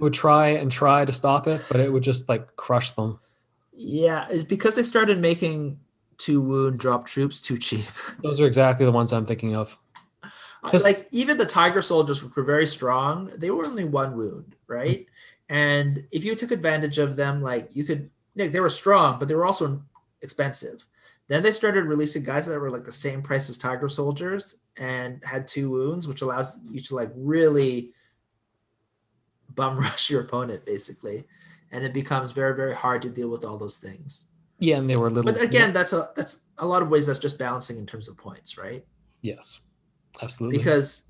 [0.00, 3.18] would try and try to stop it, but it would just like crush them.
[3.72, 5.78] Yeah, it's because they started making
[6.18, 7.84] two wound drop troops too cheap.
[8.22, 9.78] Those are exactly the ones I'm thinking of.
[10.84, 13.30] like even the tiger soldiers were very strong.
[13.36, 15.06] They were only one wound, right?
[15.48, 19.28] And if you took advantage of them, like you could, like, they were strong, but
[19.28, 19.82] they were also
[20.22, 20.86] expensive.
[21.28, 25.22] Then they started releasing guys that were like the same price as tiger soldiers and
[25.24, 27.92] had two wounds, which allows you to like really
[29.54, 31.24] bum rush your opponent basically,
[31.70, 34.26] and it becomes very very hard to deal with all those things.
[34.58, 35.32] Yeah, and they were a little.
[35.32, 38.16] But again, that's a that's a lot of ways that's just balancing in terms of
[38.16, 38.84] points, right?
[39.22, 39.60] yes,
[40.20, 40.58] absolutely.
[40.58, 41.08] because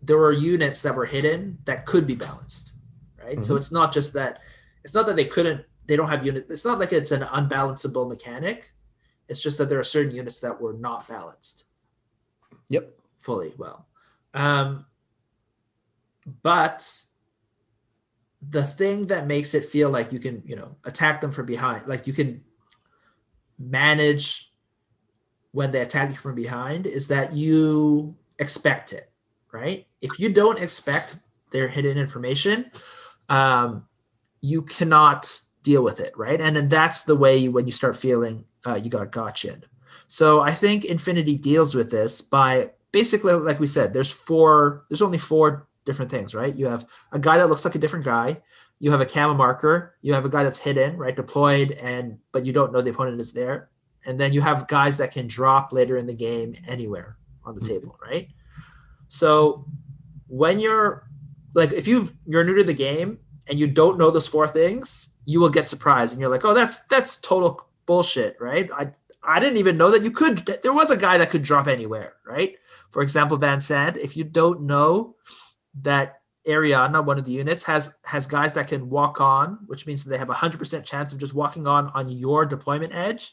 [0.00, 2.74] there were units that were hidden that could be balanced
[3.22, 3.58] right so Mhm.
[3.58, 4.40] it's not just that
[4.82, 8.08] it's not that they couldn't they don't have unit it's not like it's an unbalanceable
[8.08, 8.72] mechanic
[9.28, 11.64] it's just that there are certain units that were not balanced
[12.68, 12.90] yep.
[13.18, 13.86] fully well
[14.34, 14.84] um
[16.42, 16.86] but
[18.50, 21.86] the thing that makes it feel like you can you know attack them from behind
[21.86, 22.42] like you can
[23.58, 24.52] manage
[25.52, 29.10] when they attack you from behind is that you expect it
[29.52, 29.86] right?
[30.00, 31.16] If you don't expect
[31.52, 32.70] their hidden information
[33.28, 33.86] um,
[34.40, 36.40] you cannot deal with it right?
[36.40, 39.58] And then that's the way when you start feeling uh, you got gotcha
[40.08, 45.02] so i think infinity deals with this by basically like we said there's four there's
[45.02, 46.54] only four different things right?
[46.54, 48.40] You have a guy that looks like a different guy.
[48.80, 49.94] You have a camo marker.
[50.02, 51.14] You have a guy that's hidden right?
[51.14, 53.70] Deployed and but you don't know the opponent is there.
[54.06, 57.60] And then you have guys that can drop later in the game anywhere on the
[57.60, 57.68] Mhm.
[57.68, 58.28] table right?
[59.08, 59.66] So
[60.28, 61.08] when you're
[61.54, 65.10] like if you you're new to the game and you don't know those four things
[65.26, 68.70] you will get surprised and you're like oh that's that's total bullshit right?
[68.74, 71.66] I i didn't even know that you could there was a guy that could drop
[71.68, 72.56] anywhere right?
[72.90, 75.14] For example van sand if you don't know
[75.82, 80.04] that Ariadna, one of the units, has has guys that can walk on, which means
[80.04, 83.32] that they have a hundred percent chance of just walking on on your deployment edge.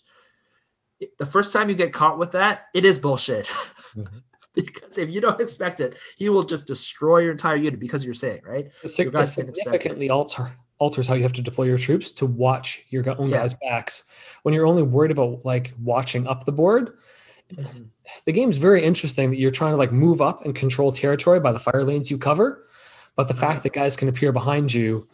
[1.20, 3.46] The first time you get caught with that, it is bullshit.
[3.48, 4.22] Mhm.
[4.54, 8.14] because if you don't expect it, he will just destroy your entire unit because you're
[8.14, 8.70] saying, right?
[8.84, 9.72] It sig- Your guys it didn't expect it.
[9.82, 13.38] significantly alter alters how you have to deploy your troops to watch your own Yeah.
[13.38, 14.04] guys' backs.
[14.44, 16.98] When you're only worried about like watching up the board,
[18.26, 21.52] the game's very interesting that you're trying to like move up and control territory by
[21.52, 22.64] the fire lanes you cover,
[23.16, 23.42] but the Uh-huh.
[23.48, 25.08] fact that guys can appear behind you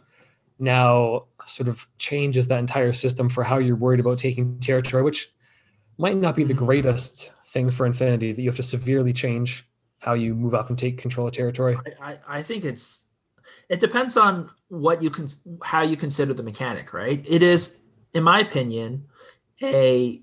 [0.59, 5.31] now sort of changes that entire system for how you're worried about taking territory, which
[5.97, 6.65] might not be the Mhm.
[6.65, 8.31] greatest thing for Infinity.
[8.31, 9.67] That you have to severely change
[9.99, 11.77] how you move up and take control of territory.
[12.01, 13.05] I, I, I think it's
[13.69, 15.27] it depends on what you can
[15.63, 17.23] how you consider the mechanic, right?
[17.27, 17.79] It is,
[18.13, 19.05] in my opinion,
[19.63, 20.21] a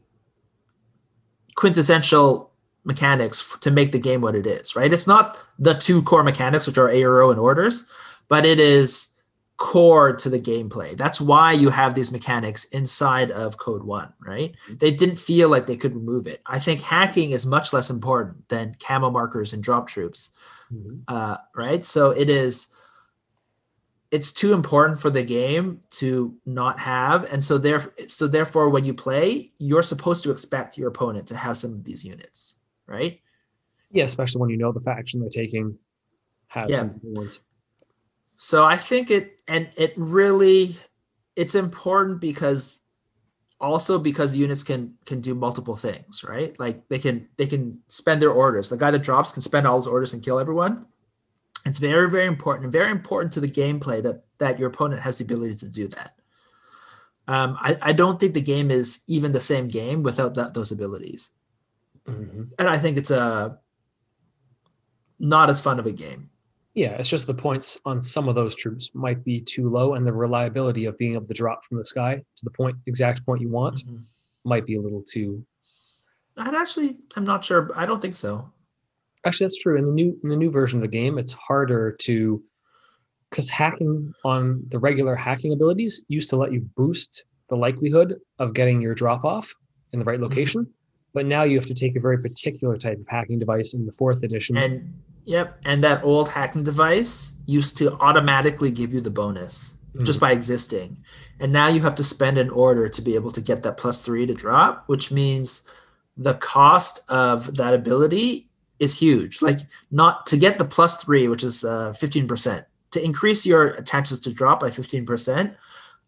[1.54, 2.50] quintessential
[2.84, 4.92] mechanics to make the game what it is, right?
[4.92, 7.86] It's not the two core mechanics, which are ARO and orders,
[8.28, 9.14] but it is
[9.56, 10.96] core to the gameplay.
[10.96, 14.54] That's why you have these mechanics inside of Code One, right?
[14.68, 16.42] They didn't feel like they could remove it.
[16.46, 20.32] I think hacking is much less important than camo markers and drop troops
[21.08, 21.84] uh, right?
[21.84, 22.68] So it is.
[24.10, 27.92] It's too important for the game to not have, and so there.
[28.06, 31.84] So therefore, when you play, you're supposed to expect your opponent to have some of
[31.84, 32.56] these units,
[32.86, 33.20] right?
[33.90, 35.78] Yeah, especially when you know the faction they're taking
[36.48, 36.78] has Yeah.
[36.78, 37.28] some.
[38.36, 40.76] So I think it, and it really,
[41.36, 42.80] it's important because,
[43.60, 46.58] also because units can can do multiple things, right?
[46.58, 48.68] Like they can they can spend their orders.
[48.68, 50.86] The guy that drops can spend all his orders and kill everyone.
[51.64, 55.16] It's very very important and very important to the gameplay that that your opponent has
[55.18, 56.14] the ability to do that.
[57.26, 60.72] Um, I, I don't think the game is even the same game without that those
[60.72, 61.30] abilities,
[62.08, 62.50] Mhm.
[62.58, 63.58] and I think it's a
[65.18, 66.28] not as fun of a game.
[66.74, 70.06] Yeah, it's just the points on some of those troops might be too low, and
[70.06, 73.40] the reliability of being able to drop from the sky to the point exact point
[73.40, 74.02] you want Mhm.
[74.44, 75.46] might be a little too.
[76.36, 77.70] I'd actually, I'm not sure.
[77.76, 78.50] I don't think so.
[79.24, 79.78] Actually, that's true.
[79.78, 82.42] In the new in the new version of the game, it's harder to
[83.30, 88.52] because hacking on the regular hacking abilities used to let you boost the likelihood of
[88.54, 89.54] getting your drop off
[89.92, 90.24] in the right Mm-hmm.
[91.14, 93.92] But now you have to take a very particular type of hacking device in the
[93.92, 94.56] fourth edition.
[94.56, 94.92] And
[95.24, 100.32] yep, and that old hacking device used to automatically give you the bonus just by
[100.32, 100.96] existing.
[101.38, 104.00] And now you have to spend an order to be able to get that plus
[104.02, 105.62] three to drop, which means
[106.16, 108.48] the cost of that ability
[108.80, 109.40] is huge.
[109.40, 109.60] Like
[109.90, 114.32] not to get the plus three, which is uh, 15%, to increase your chances to
[114.32, 115.54] drop by 15%,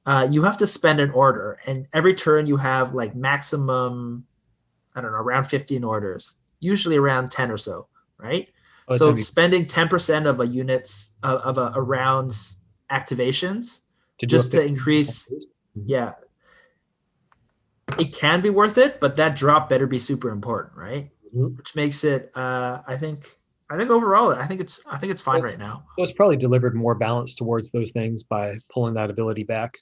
[0.07, 1.59] uh, you have to spend an order.
[1.66, 4.26] And every turn you have like maximum,
[4.97, 7.86] I don't know, around 15 orders, usually around 10 or so,
[8.18, 8.49] right?
[8.88, 12.59] The so spending 10% of a unit's of, of a, a round's
[12.90, 13.82] activations
[14.18, 15.30] to just to 50 increase
[15.76, 15.82] Mhm.
[15.86, 16.12] yeah
[17.99, 21.57] it can be worth it but that drop better be super important right Mhm.
[21.57, 23.26] which makes it uh i think
[23.70, 26.12] i think overall i think it's i think it's fine It's- right now it was
[26.12, 29.78] probably delivered more balance towards those things by pulling that ability back.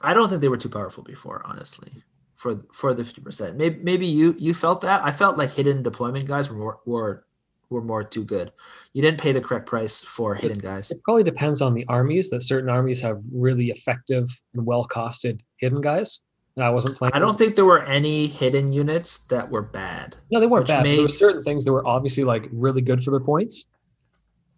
[0.00, 2.02] i don't think they were too powerful before honestly
[2.42, 6.26] for for the 50% maybe maybe you you felt that i felt like hidden deployment
[6.26, 7.24] guys were more were
[7.70, 8.50] were more too good
[8.94, 12.28] you didn't pay the correct price for hidden guys It probably depends on the armies.
[12.30, 16.20] That certain armies have really effective and well costed hidden guys.
[16.56, 17.12] And I wasn't playing.
[17.14, 20.82] i don't think there were any hidden units that were bad No, they weren't bad.
[20.82, 23.54] but There were certain things that were obviously like really good for their points,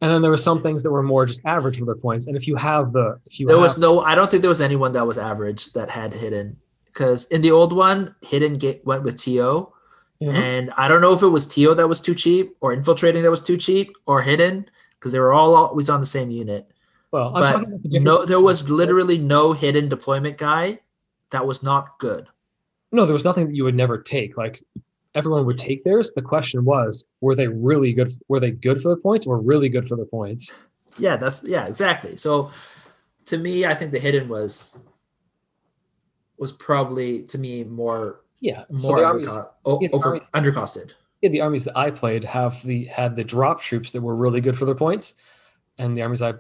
[0.01, 2.27] and then there were some things that were more just average for their points.
[2.27, 4.01] And if you have the, if you There have, was no.
[4.01, 6.57] I don't think there was anyone that was average that had hidden
[6.95, 9.69] because in the old one, hidden get, went with TO,
[10.23, 10.33] Mhm.
[10.35, 13.31] and I don't know if it was TO that was too cheap or infiltrating that
[13.31, 14.65] was too cheap or hidden
[14.99, 16.71] because they were all always on the same unit.
[17.11, 20.81] well, I'm But talking about the no, there was literally no hidden deployment guy
[21.31, 22.27] that was not good.
[22.93, 24.37] no, there was nothing that you would never take.
[24.37, 24.63] Like
[25.17, 26.13] everyone would take theirs.
[26.13, 28.11] The question was, were they really good?
[28.29, 30.53] Were they good for the points or really good for the points?
[30.99, 32.15] Yeah, that's yeah, exactly.
[32.17, 32.51] So
[33.27, 34.79] to me, I think the hidden was
[36.45, 38.65] was probably to me more Yeah.
[38.71, 40.93] more So the armies, yeah, the over armies- undercosted.
[41.23, 44.41] yeah, the armies that I played have the had the drop troops that were really
[44.41, 45.15] good for their points,
[45.79, 46.35] and the armies I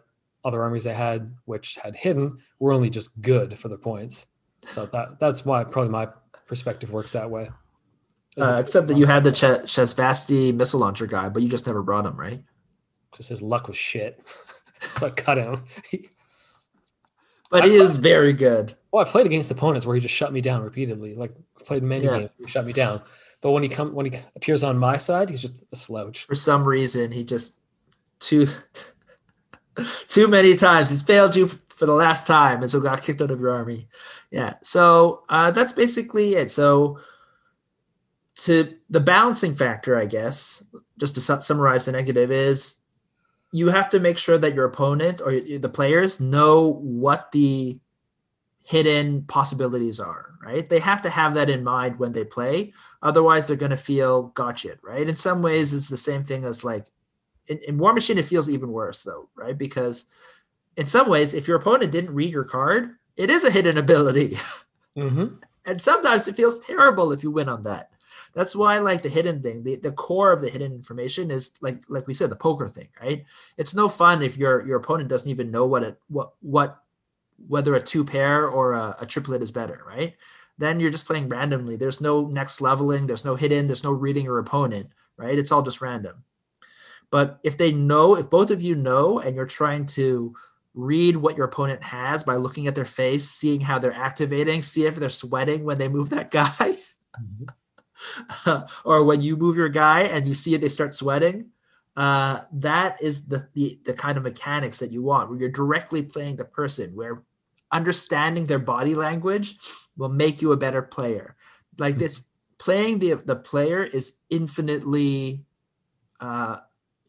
[0.45, 4.27] other armies I had which had hidden were only just good for their points.
[4.67, 6.09] So that that's why probably my
[6.47, 7.51] perspective works that way.
[8.37, 11.83] Uh, except that you had the Ch- Shasvastii missile launcher guy, but you just never
[11.83, 12.43] brought him, right?
[13.11, 14.21] because his luck was shit.
[14.81, 15.65] so I cut him.
[17.55, 18.75] But I he is very good.
[18.93, 21.15] well, I played against opponents where he just shut me down repeatedly.
[21.15, 22.19] Like I played many Yeah.
[22.19, 23.01] games, he shut me down.
[23.41, 26.25] But when he come when he appears on my side, he's just a slouch.
[26.25, 27.61] For some reason, he just
[28.19, 28.47] too
[30.09, 33.31] too many times he's failed you for the last time, and so got kicked out
[33.31, 33.89] of your army.
[34.31, 34.55] Yeah.
[34.63, 36.51] So uh, that's basically it.
[36.51, 36.99] So
[38.37, 40.65] to the balancing factor, I guess,
[40.99, 42.81] just to su- summarize the negative is
[43.55, 47.79] you have to make sure that your opponent or the players know what the
[48.63, 50.69] hidden possibilities are, right?
[50.69, 52.73] They have to have that in mind when they play.
[53.01, 55.09] Otherwise, they're going to feel gotcha, right?
[55.09, 56.87] In some ways, it's the same thing as like
[57.47, 59.57] in, in Warmachine, it feels even worse, though, right?
[59.57, 60.07] Because
[60.77, 64.37] in some ways, if your opponent didn't read your card, it is a hidden ability.
[64.97, 65.37] Mm-hmm.
[65.65, 67.91] and sometimes it feels terrible if you win on that.
[68.35, 71.53] That's why, I like the hidden thing, the, the core of the hidden information is
[71.61, 73.25] like like we said, the poker thing, right?
[73.57, 76.81] It's no fun if your your opponent doesn't even know what it what what
[77.49, 80.15] whether a two pair or a, a triplet is better, right?
[80.59, 81.77] Then you're just playing randomly.
[81.77, 85.39] There's no next leveling, there's no hidden, there's no reading your opponent, right?
[85.39, 86.25] It's all just random.
[87.11, 90.35] But if they know, if both of you know, and you're trying to
[90.75, 94.87] read what your opponent has by looking at their face, seeing how they're activating, see
[94.87, 97.45] if they're sweating when they move that guy, mm-hmm.
[98.85, 101.51] or when you move your guy and you see it, they start sweating.
[101.97, 106.03] Uh, that is the, the the kind of mechanics that you want, where you're directly
[106.03, 107.23] playing the person, where
[107.71, 109.59] understanding their body language
[109.97, 111.37] will make you a better player.
[111.79, 112.27] Like this,
[112.59, 115.45] playing the the player is infinitely,
[116.21, 116.59] uh,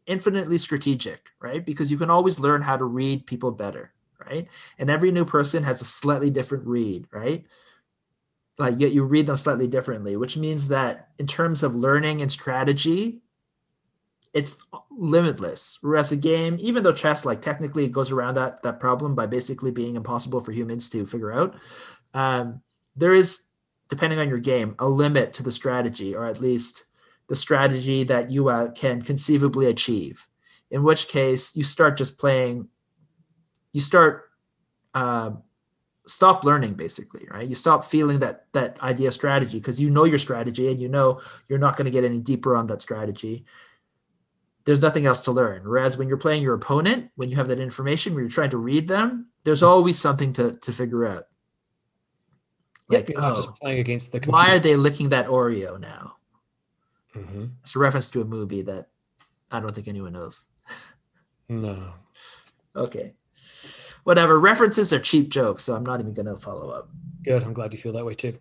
[0.05, 1.65] infinitely strategic, right?
[1.65, 3.91] Because you can always learn how to read people better,
[4.23, 4.47] right?
[4.77, 7.45] And every new person has a slightly different read, right?
[8.57, 12.31] Like yet you read them slightly differently, which means that in terms of learning and
[12.31, 13.21] strategy,
[14.33, 15.79] it's limitless.
[15.81, 19.25] Whereas a game, even though chess, like technically, it goes around that that problem by
[19.25, 21.55] basically being impossible for humans to figure out.
[22.13, 22.61] Um,
[22.95, 23.45] there is,
[23.89, 26.85] depending on your game, a limit to the strategy, or at least
[27.27, 30.27] the strategy that you uh, can conceivably achieve.
[30.69, 32.67] In which case, you start just playing.
[33.71, 34.23] You start
[34.93, 35.31] uh,
[36.07, 37.47] stop learning, basically, right?
[37.47, 41.21] You stop feeling that that idea strategy because you know your strategy and you know
[41.47, 43.45] you're not going to get any deeper on that strategy
[44.65, 45.61] there's nothing else to learn.
[45.63, 48.57] Whereas when you're playing your opponent, when you have that information, when you're trying to
[48.57, 51.27] read them, there's always something to, to figure out.
[52.89, 56.17] Like, you're not just oh, playing against the why are they licking that Oreo now?
[57.15, 57.51] Mhm.
[57.61, 58.89] It's a reference to a movie that
[59.49, 60.47] I don't think anyone knows.
[61.47, 61.93] No.
[62.77, 63.13] Okay.
[64.05, 64.39] Whatever.
[64.39, 66.89] References are cheap jokes, so I'm not even going to follow up.
[67.23, 67.43] Good.
[67.43, 68.37] I'm glad you feel that way too.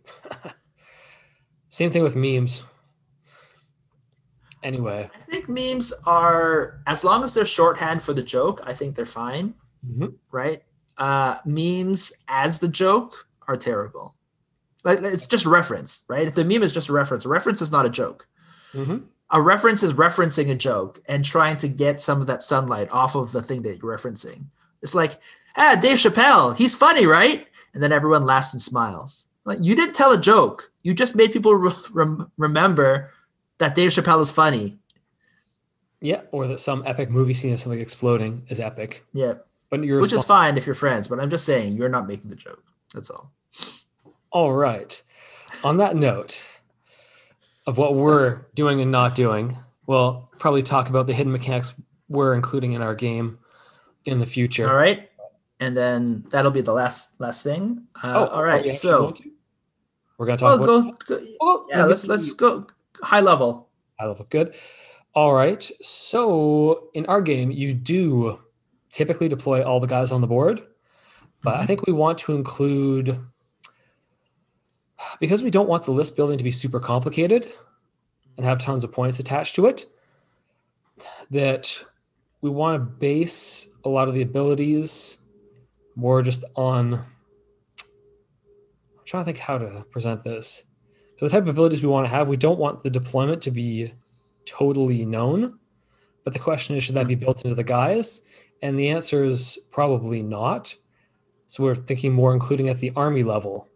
[1.70, 2.62] Same thing with memes.
[4.62, 8.95] Anyway, I think memes are, as long as they're shorthand for the joke, I think
[8.95, 9.55] they're fine,
[9.86, 10.15] Mhm.
[10.31, 10.62] right?
[10.97, 14.15] Uh, memes as the joke are terrible.
[14.85, 16.27] Like it's just reference, right?
[16.28, 18.27] If the meme is just a reference, a reference is not a joke.
[18.74, 19.05] Mhm.
[19.31, 23.15] A reference is referencing a joke and trying to get some of that sunlight off
[23.15, 24.47] of the thing that you're referencing.
[24.82, 25.19] It's like,
[25.57, 27.47] ah, Dave Chappelle, he's funny, right?
[27.73, 29.27] And then everyone laughs and smiles.
[29.45, 30.73] Like you didn't tell a joke.
[30.83, 33.11] You just made people re- rem- remember
[33.59, 34.79] that Dave Chappelle is funny.
[36.01, 39.35] yeah, or that some epic movie scene of something exploding is epic, Yeah,
[39.71, 41.09] but you're which is fine if you're friends.
[41.09, 42.63] But I'm just saying you're not making the joke.
[42.93, 43.33] That's all.
[44.31, 45.01] All right.
[45.63, 46.41] On that note
[47.67, 49.57] of what we're doing and not doing,
[49.87, 51.73] we'll probably talk about the hidden mechanics
[52.09, 53.39] we're including in our game
[54.05, 54.69] in the future.
[54.69, 55.09] All right,
[55.65, 57.86] and then that'll be the last last thing.
[58.03, 58.70] Uh, Oh, all right.
[58.70, 59.31] So, going to?
[60.19, 61.27] we're going to talk well, about go, go.
[61.41, 62.66] Oh, Yeah, let's let's go
[63.03, 63.70] high level.
[63.99, 64.27] high level.
[64.28, 64.55] Good.
[65.15, 65.62] All right.
[65.81, 68.41] So in our game, you do
[68.91, 70.62] typically deploy all the guys on the board,
[71.43, 71.66] but I Mhm.
[71.66, 73.19] think we want to include
[75.20, 77.49] because we don't want the list building to be super complicated
[78.36, 79.86] and have tons of points attached to it.
[81.31, 81.82] That
[82.41, 85.19] we want to base a lot of the abilities
[85.97, 86.95] more just on.
[86.95, 87.05] I'm
[89.05, 90.65] trying to think how to present this.
[91.19, 93.51] So the type of abilities we want to have, we don't want the deployment to
[93.51, 93.93] be
[94.47, 95.59] totally known.
[96.25, 98.23] But the question is, should that be built into the guys?
[98.62, 100.75] And the answer is probably not.
[101.49, 103.69] So we're thinking more including at the army level,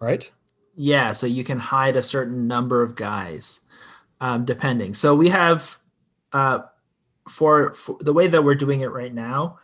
[0.00, 0.28] right?
[0.74, 3.60] Yeah, so you can hide a certain number of guys,
[4.20, 4.94] um, depending.
[4.94, 5.76] So we have,
[6.32, 6.60] uh,
[7.28, 9.58] for, for the way that we're doing it right now,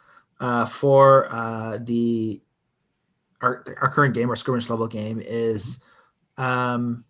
[0.44, 2.38] uh, for uh, the
[3.40, 5.82] our, our current game, our skirmish level game is,
[6.36, 7.02] um,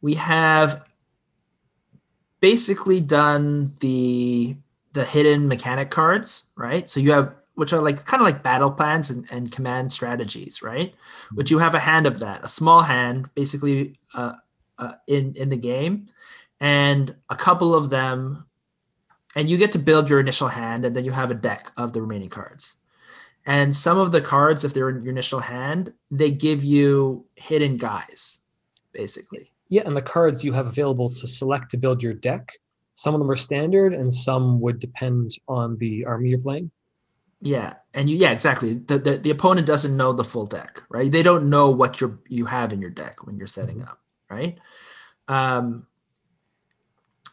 [0.00, 0.88] we have
[2.40, 4.56] basically done the
[4.94, 6.88] the hidden mechanic cards, right?
[6.88, 10.62] So you have which are like kind of like battle plans and, and command strategies,
[10.62, 10.94] right?
[11.34, 14.32] Which you have a hand of that, a small hand, basically uh,
[14.78, 16.06] uh, in in the game,
[16.58, 18.46] and a couple of them,
[19.36, 21.92] and you get to build your initial hand, and then you have a deck of
[21.92, 22.76] the remaining cards.
[23.46, 27.76] And some of the cards, if they're in your initial hand, they give you hidden
[27.76, 28.40] guys,
[28.92, 29.50] basically.
[29.68, 32.52] Yeah, and the cards you have available to select to build your deck,
[32.94, 36.70] some of them are standard and some would depend on the army you're playing.
[37.40, 38.74] Yeah, and you yeah exactly.
[38.74, 41.10] The, the the opponent doesn't know the full deck, right?
[41.10, 43.98] They don't know what you you have in your deck when you're setting up,
[44.30, 44.58] right?
[45.26, 45.86] Um,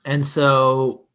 [0.05, 1.05] and so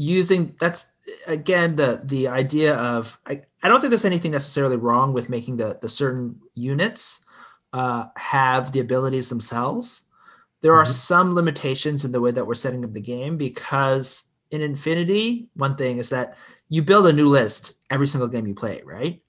[0.00, 0.92] using that's
[1.26, 5.58] again the the idea of I, I don't think there's anything necessarily wrong with making
[5.58, 7.26] the the certain units
[7.74, 10.06] uh, have the abilities themselves.
[10.62, 10.88] There are Mhm.
[11.12, 15.76] some limitations in the way that we're setting up the game because in Infinity, one
[15.76, 16.36] thing is that
[16.70, 19.22] you build a new list every single game you play, right?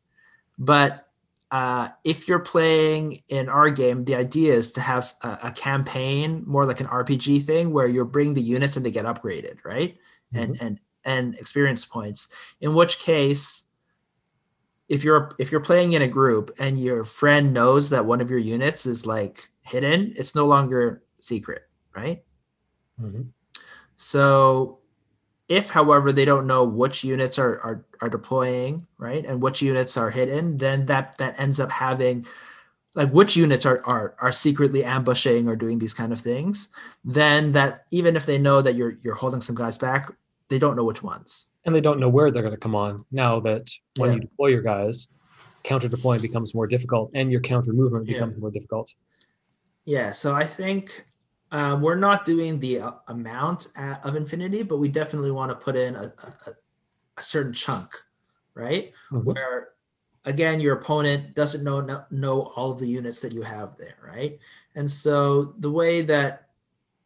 [0.57, 1.10] But
[1.51, 6.43] uh, if you're playing in our game, the idea is to have a, a campaign,
[6.47, 9.97] more like an RPG thing, where you're bringing the units and they get upgraded, right?
[10.33, 12.29] And and and experience points.
[12.61, 13.65] In which case,
[14.87, 18.29] if you're if you're playing in a group and your friend knows that one of
[18.29, 21.63] your units is like hidden, it's no longer secret,
[21.95, 22.23] right?
[23.01, 23.29] Mhm.
[23.97, 24.80] So
[25.51, 29.97] if, however, they don't know which units are, are are deploying, right, and which units
[29.97, 32.25] are hidden, then that that ends up having
[32.95, 36.69] like which units are are are secretly ambushing or doing these kind of things.
[37.03, 40.09] Then that even if they know that you're you're holding some guys back,
[40.49, 41.47] they don't know which ones.
[41.65, 43.65] And they don't know where they're going to come on now that
[43.97, 44.15] when Yeah.
[44.15, 45.09] you deploy your guys,
[45.63, 48.13] counter deploying becomes more difficult and your counter movement Yeah.
[48.13, 48.87] becomes more difficult.
[49.85, 51.05] Yeah, so I think
[51.51, 55.55] um, we're not doing the uh, amount uh, of infinity, but we definitely want to
[55.55, 56.13] put in a,
[56.47, 56.51] a,
[57.17, 57.91] a certain chunk,
[58.53, 58.93] right?
[59.11, 59.25] Mhm.
[59.25, 59.69] Where
[60.25, 63.97] again, your opponent doesn't know know- know all of the units that you have there,
[64.05, 64.39] right?
[64.75, 66.47] And so the way that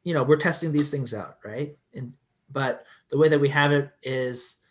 [0.04, 1.76] you know we're testing these things out, right?
[1.94, 2.14] And
[2.52, 4.62] but the way that we have it is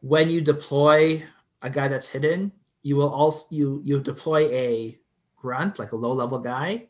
[0.00, 1.22] when you deploy
[1.62, 4.98] a guy that's hidden, you will also you you deploy a
[5.36, 6.88] grunt like a low level guy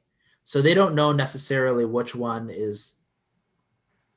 [0.49, 3.03] so they don't know necessarily which one is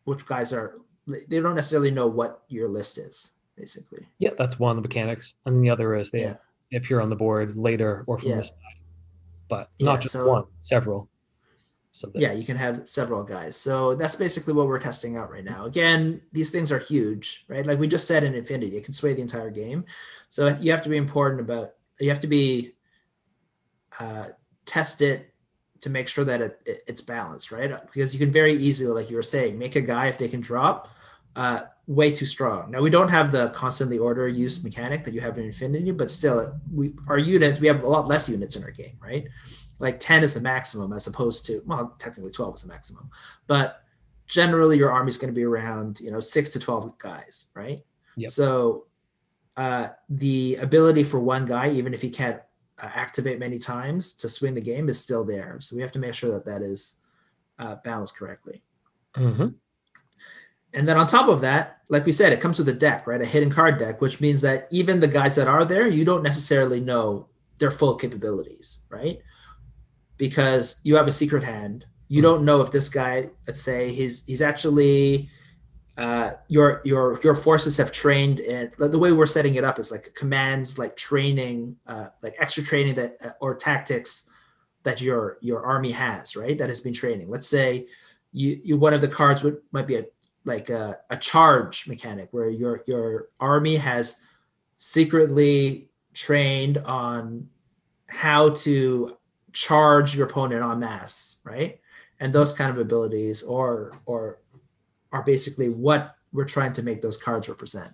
[0.05, 4.71] which guys are they don't necessarily know what your list is basically Yeah, that's one
[4.71, 5.35] of the mechanics.
[5.45, 6.37] And the other is they, Yeah.
[6.73, 8.35] appear on the board later or from Yeah.
[8.37, 8.47] this.
[8.47, 8.79] Side,
[9.49, 11.09] but Yeah, not just so- one, several.
[11.91, 15.29] So that, yeah you can have several guys so that's basically what we're testing out
[15.29, 18.85] right now again these things are huge right like we just said in infinity it
[18.85, 19.83] can sway the entire game
[20.29, 22.73] so you have to be important about you have to be
[23.99, 24.27] uh,
[24.65, 25.30] test it
[25.81, 27.71] to make sure that it, it- it's balanced right?
[27.87, 30.41] Because you can very easily like you were saying make a guy if they can
[30.41, 30.87] drop
[31.35, 32.71] uh, way too strong.
[32.71, 36.09] Now we don't have the constantly order use mechanic that you have in infinity but
[36.09, 39.27] still we our units we have a lot less units in our game right?
[39.79, 43.09] Like 10 is the maximum as opposed to well technically 12 is the maximum.
[43.47, 43.81] But
[44.27, 47.79] generally your army is going to be around you know 6 to 12 guys right?
[48.17, 48.29] Yep.
[48.29, 48.85] so
[49.57, 52.39] uh, the ability for one guy even if he can't
[52.87, 56.13] activate many times to swing the game is still there so we have to make
[56.13, 57.01] sure that that is
[57.59, 58.61] uh, balanced correctly
[59.15, 59.55] Mhm.
[60.73, 63.21] and then on top of that, like we said, it comes with a deck, right?
[63.21, 66.23] A hidden card deck, which means that even the guys that are there, you don't
[66.23, 67.27] necessarily know
[67.59, 69.19] their full capabilities, right?
[70.17, 71.85] Because you have a secret hand.
[72.07, 75.29] You don't know if this guy, let's say he's he's actually
[76.01, 79.91] uh, your your your forces have trained in the way we're setting it up is
[79.91, 84.27] like commands, like training, uh, like extra training that uh, or tactics
[84.81, 86.57] that your your army has, right?
[86.57, 87.29] That has been training.
[87.29, 87.85] Let's say
[88.31, 90.05] you you one of the cards would might be a
[90.43, 94.21] like a, a charge mechanic where your your army has
[94.77, 97.47] secretly trained on
[98.07, 99.17] how to
[99.53, 101.79] charge your opponent en masse, right?
[102.19, 104.39] And those kind of abilities or or
[105.11, 107.91] are basically what we're trying to make those cards represent.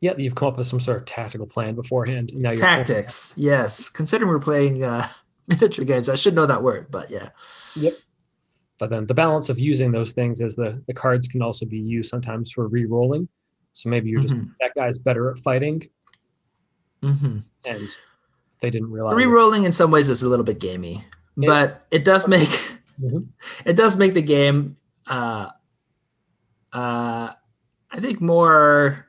[0.00, 2.30] Yeah, you've come up with some sort of tactical plan beforehand.
[2.34, 3.88] Now you're Tactics, yes.
[3.88, 5.08] Considering we're playing uh,
[5.48, 7.30] miniature games, I should know that word, but yeah.
[7.76, 7.94] Yep.
[8.78, 11.78] But then the balance of using those things is the the cards can also be
[11.78, 13.26] used sometimes for re-rolling.
[13.72, 14.50] So maybe you're just Mhm.
[14.60, 15.82] that guy's better at fighting,
[17.02, 17.38] Mm-hmm.
[17.66, 17.96] and
[18.60, 19.14] they didn't realize.
[19.14, 19.26] it.
[19.28, 21.04] Rerolling in some ways is a little bit gamey,
[21.36, 21.46] Yeah.
[21.46, 22.48] but it does make
[23.02, 23.28] Mhm.
[23.64, 24.76] it does make the game
[25.06, 25.48] uh
[26.80, 27.32] uh
[27.96, 29.06] I think more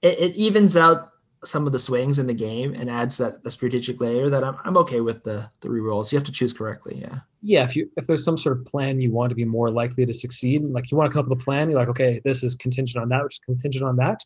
[0.00, 1.10] it, it evens out
[1.44, 4.56] some of the swings in the game and adds that the strategic layer that I'm
[4.64, 6.12] I'm okay with the the rerolls.
[6.12, 7.16] You have to choose correctly, yeah.
[7.42, 10.04] yeah, if you if there's some sort of plan you want to be more likely
[10.06, 12.42] to succeed, like you want to come up with a plan, you're like, okay, this
[12.46, 14.18] is contingent on that, which is contingent on that.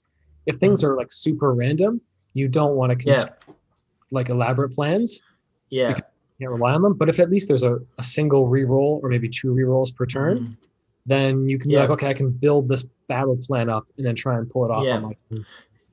[0.44, 2.00] If things are like super random,
[2.34, 3.08] you don't want to Mm-hmm.
[3.28, 3.54] Yeah.
[4.18, 5.22] like elaborate plans.
[5.70, 5.88] Yeah.
[5.88, 5.94] You
[6.40, 6.94] can't rely on them.
[7.00, 10.36] But if at least there's a, a single reroll or maybe two rerolls per turn,
[10.38, 10.56] Mhm.
[11.06, 14.14] Then you can be like, okay, I can build this battle plan up and then
[14.14, 14.96] try and pull it off Yeah.
[14.96, 15.38] on my.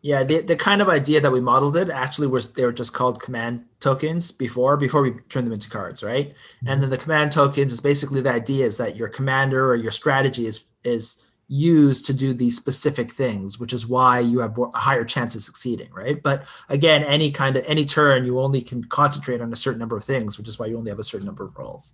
[0.02, 2.94] Yeah, the, the kind of idea that we modeled it actually was they were just
[2.94, 6.26] called command tokens before before we turned them into cards, right?
[6.28, 6.36] And
[6.68, 6.82] mm-hmm.
[6.82, 10.46] then the command tokens is basically the idea is that your commander or your strategy
[10.46, 15.06] is is used to do these specific things, which is why you have a higher
[15.06, 16.22] chance of succeeding, right?
[16.22, 19.96] But again, any kind of any turn you only can concentrate on a certain number
[19.96, 21.94] of things, which is why you only have a certain number of rolls.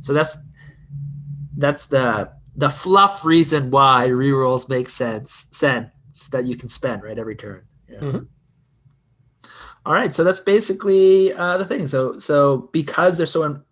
[0.00, 0.36] So that's
[1.56, 7.16] that's the the fluff reason why rerolls make sense sense that you can spend right
[7.16, 7.62] every turn.
[7.88, 8.00] Yeah.
[8.00, 8.26] Mhm.
[9.86, 11.86] All right, so that's basically uh, the thing.
[11.86, 13.62] So so because they're so in,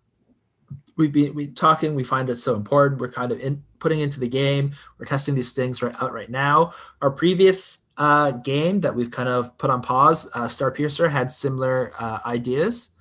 [0.95, 3.01] we've been we talking, we find it so important.
[3.01, 4.71] We're kind of in putting into the game.
[4.97, 6.71] We're testing these things right out right now.
[7.01, 11.29] Our previous uh, game that we've kind of put on pause, uh, Star Piercer, had
[11.29, 12.91] similar uh, ideas.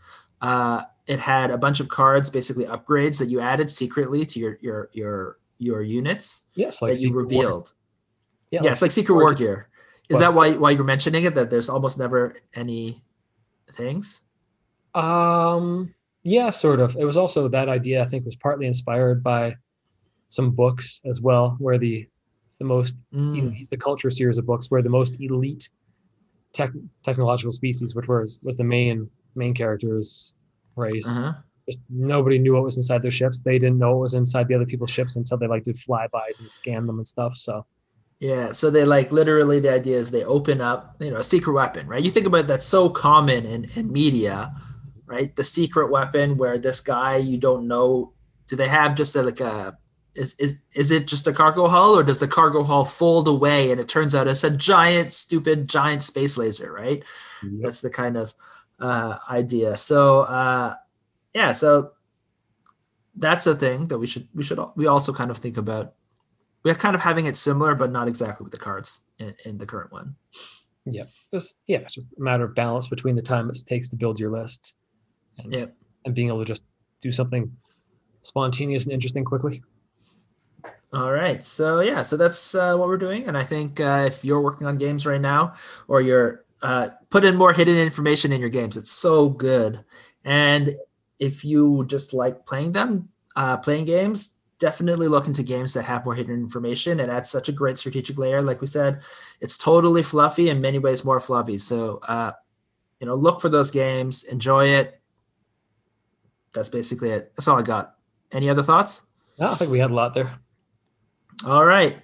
[0.43, 4.59] Uh, it had a bunch of cards, basically upgrades that you added secretly to your
[4.61, 7.73] your your your units Yes, like that you Secret War- revealed.
[8.51, 9.69] Yeah, yeah, it's like Secret War Gear.
[10.09, 10.21] Is What?
[10.21, 11.35] that why why you're mentioning it?
[11.35, 13.03] That there's almost never any
[13.73, 14.21] things.
[14.95, 16.97] Um, yeah, sort of.
[16.97, 18.03] It was also that idea.
[18.05, 19.57] I think was partly inspired by
[20.29, 22.09] some books as well, where the
[22.59, 25.69] the most Mm, elite, the culture series of books, where the most elite
[26.55, 26.71] tech,
[27.03, 30.35] technological species, which was was the main main characters
[30.77, 31.07] race.
[31.19, 31.33] uh-huh.
[31.69, 33.41] Just nobody knew what was inside their ships.
[33.41, 36.39] They didn't know what was inside the other people's ships until they like did flybys
[36.41, 37.37] and scan them and stuff.
[37.37, 37.67] So
[38.21, 41.53] Yeah, so they like literally the idea is they open up, you know, a secret
[41.53, 42.03] weapon, right?
[42.03, 44.55] You think about it, that's so common in, in media,
[45.07, 45.35] right?
[45.35, 48.13] The secret weapon where this guy you don't know,
[48.49, 49.77] do they have just a, like a
[50.15, 53.71] is, is is it just a cargo hull or does the cargo hull fold away
[53.71, 57.03] and it turns out it's a giant, stupid, giant space laser, right?
[57.63, 58.35] That's the kind of
[58.81, 59.77] uh, idea.
[59.77, 60.75] So uh,
[61.37, 61.93] yeah, so
[63.15, 65.93] that's a thing that we should we should we also kind of think about.
[66.65, 69.67] We're kind of having it similar, but not exactly with the cards in, in the
[69.67, 70.17] current one.
[70.87, 71.05] Yeah,
[71.35, 74.19] just yeah, it's just a matter of balance between the time it takes to build
[74.19, 74.77] your list
[75.37, 75.75] and Yep.
[76.07, 76.65] and being able to just
[77.03, 77.53] do something
[78.23, 79.63] spontaneous and interesting quickly.
[80.95, 84.25] All right, so yeah, so that's uh, what we're doing, and I think uh, if
[84.25, 85.55] you're working on games right now,
[85.87, 89.85] or you're uh, put in more hidden information in your games, it's so good,
[90.25, 90.75] and
[91.19, 96.05] if you just like playing them, uh, playing games, definitely look into games that have
[96.05, 97.01] more hidden information.
[97.01, 98.41] It adds such a great strategic layer.
[98.41, 99.03] Like we said,
[99.41, 101.59] it's totally fluffy in many ways more fluffy.
[101.59, 102.33] So, uh,
[103.01, 105.01] you know, look for those games, enjoy it.
[106.55, 107.33] That's basically it.
[107.37, 107.97] That's all I got.
[108.33, 109.07] Any other thoughts?
[109.39, 110.39] No, I think we had a lot there.
[111.47, 112.03] All right.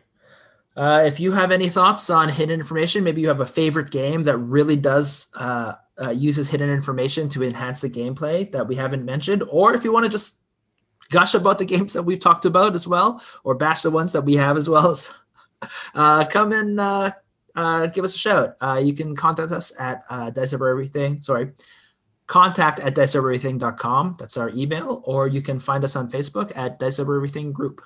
[0.77, 4.23] Uh, if you have any thoughts on hidden information, maybe you have a favorite game
[4.25, 9.05] that really does uh, uh, uses hidden information to enhance the gameplay that we haven't
[9.05, 10.39] mentioned, or if you want to just
[11.11, 14.23] gush about the games that we've talked about as well, or bash the ones that
[14.23, 14.99] we have as well,
[15.95, 17.11] uh, come and uh,
[17.55, 18.57] uh, give us a shout.
[18.61, 21.23] Uh, you can contact us at uh, Dice Over Everything.
[21.23, 21.53] Sorry,
[22.27, 24.17] contact at diceovereverything.com.
[24.19, 27.83] That's our email, or you can find us on Facebook at Dice Over Everything Group.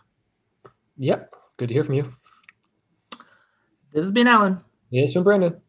[0.98, 1.34] Yep.
[1.56, 2.12] Good to hear from you.
[3.92, 4.60] This has been Alan.
[4.90, 5.60] Yeah, it's been Brandon.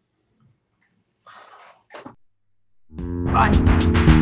[2.89, 4.16] Bye.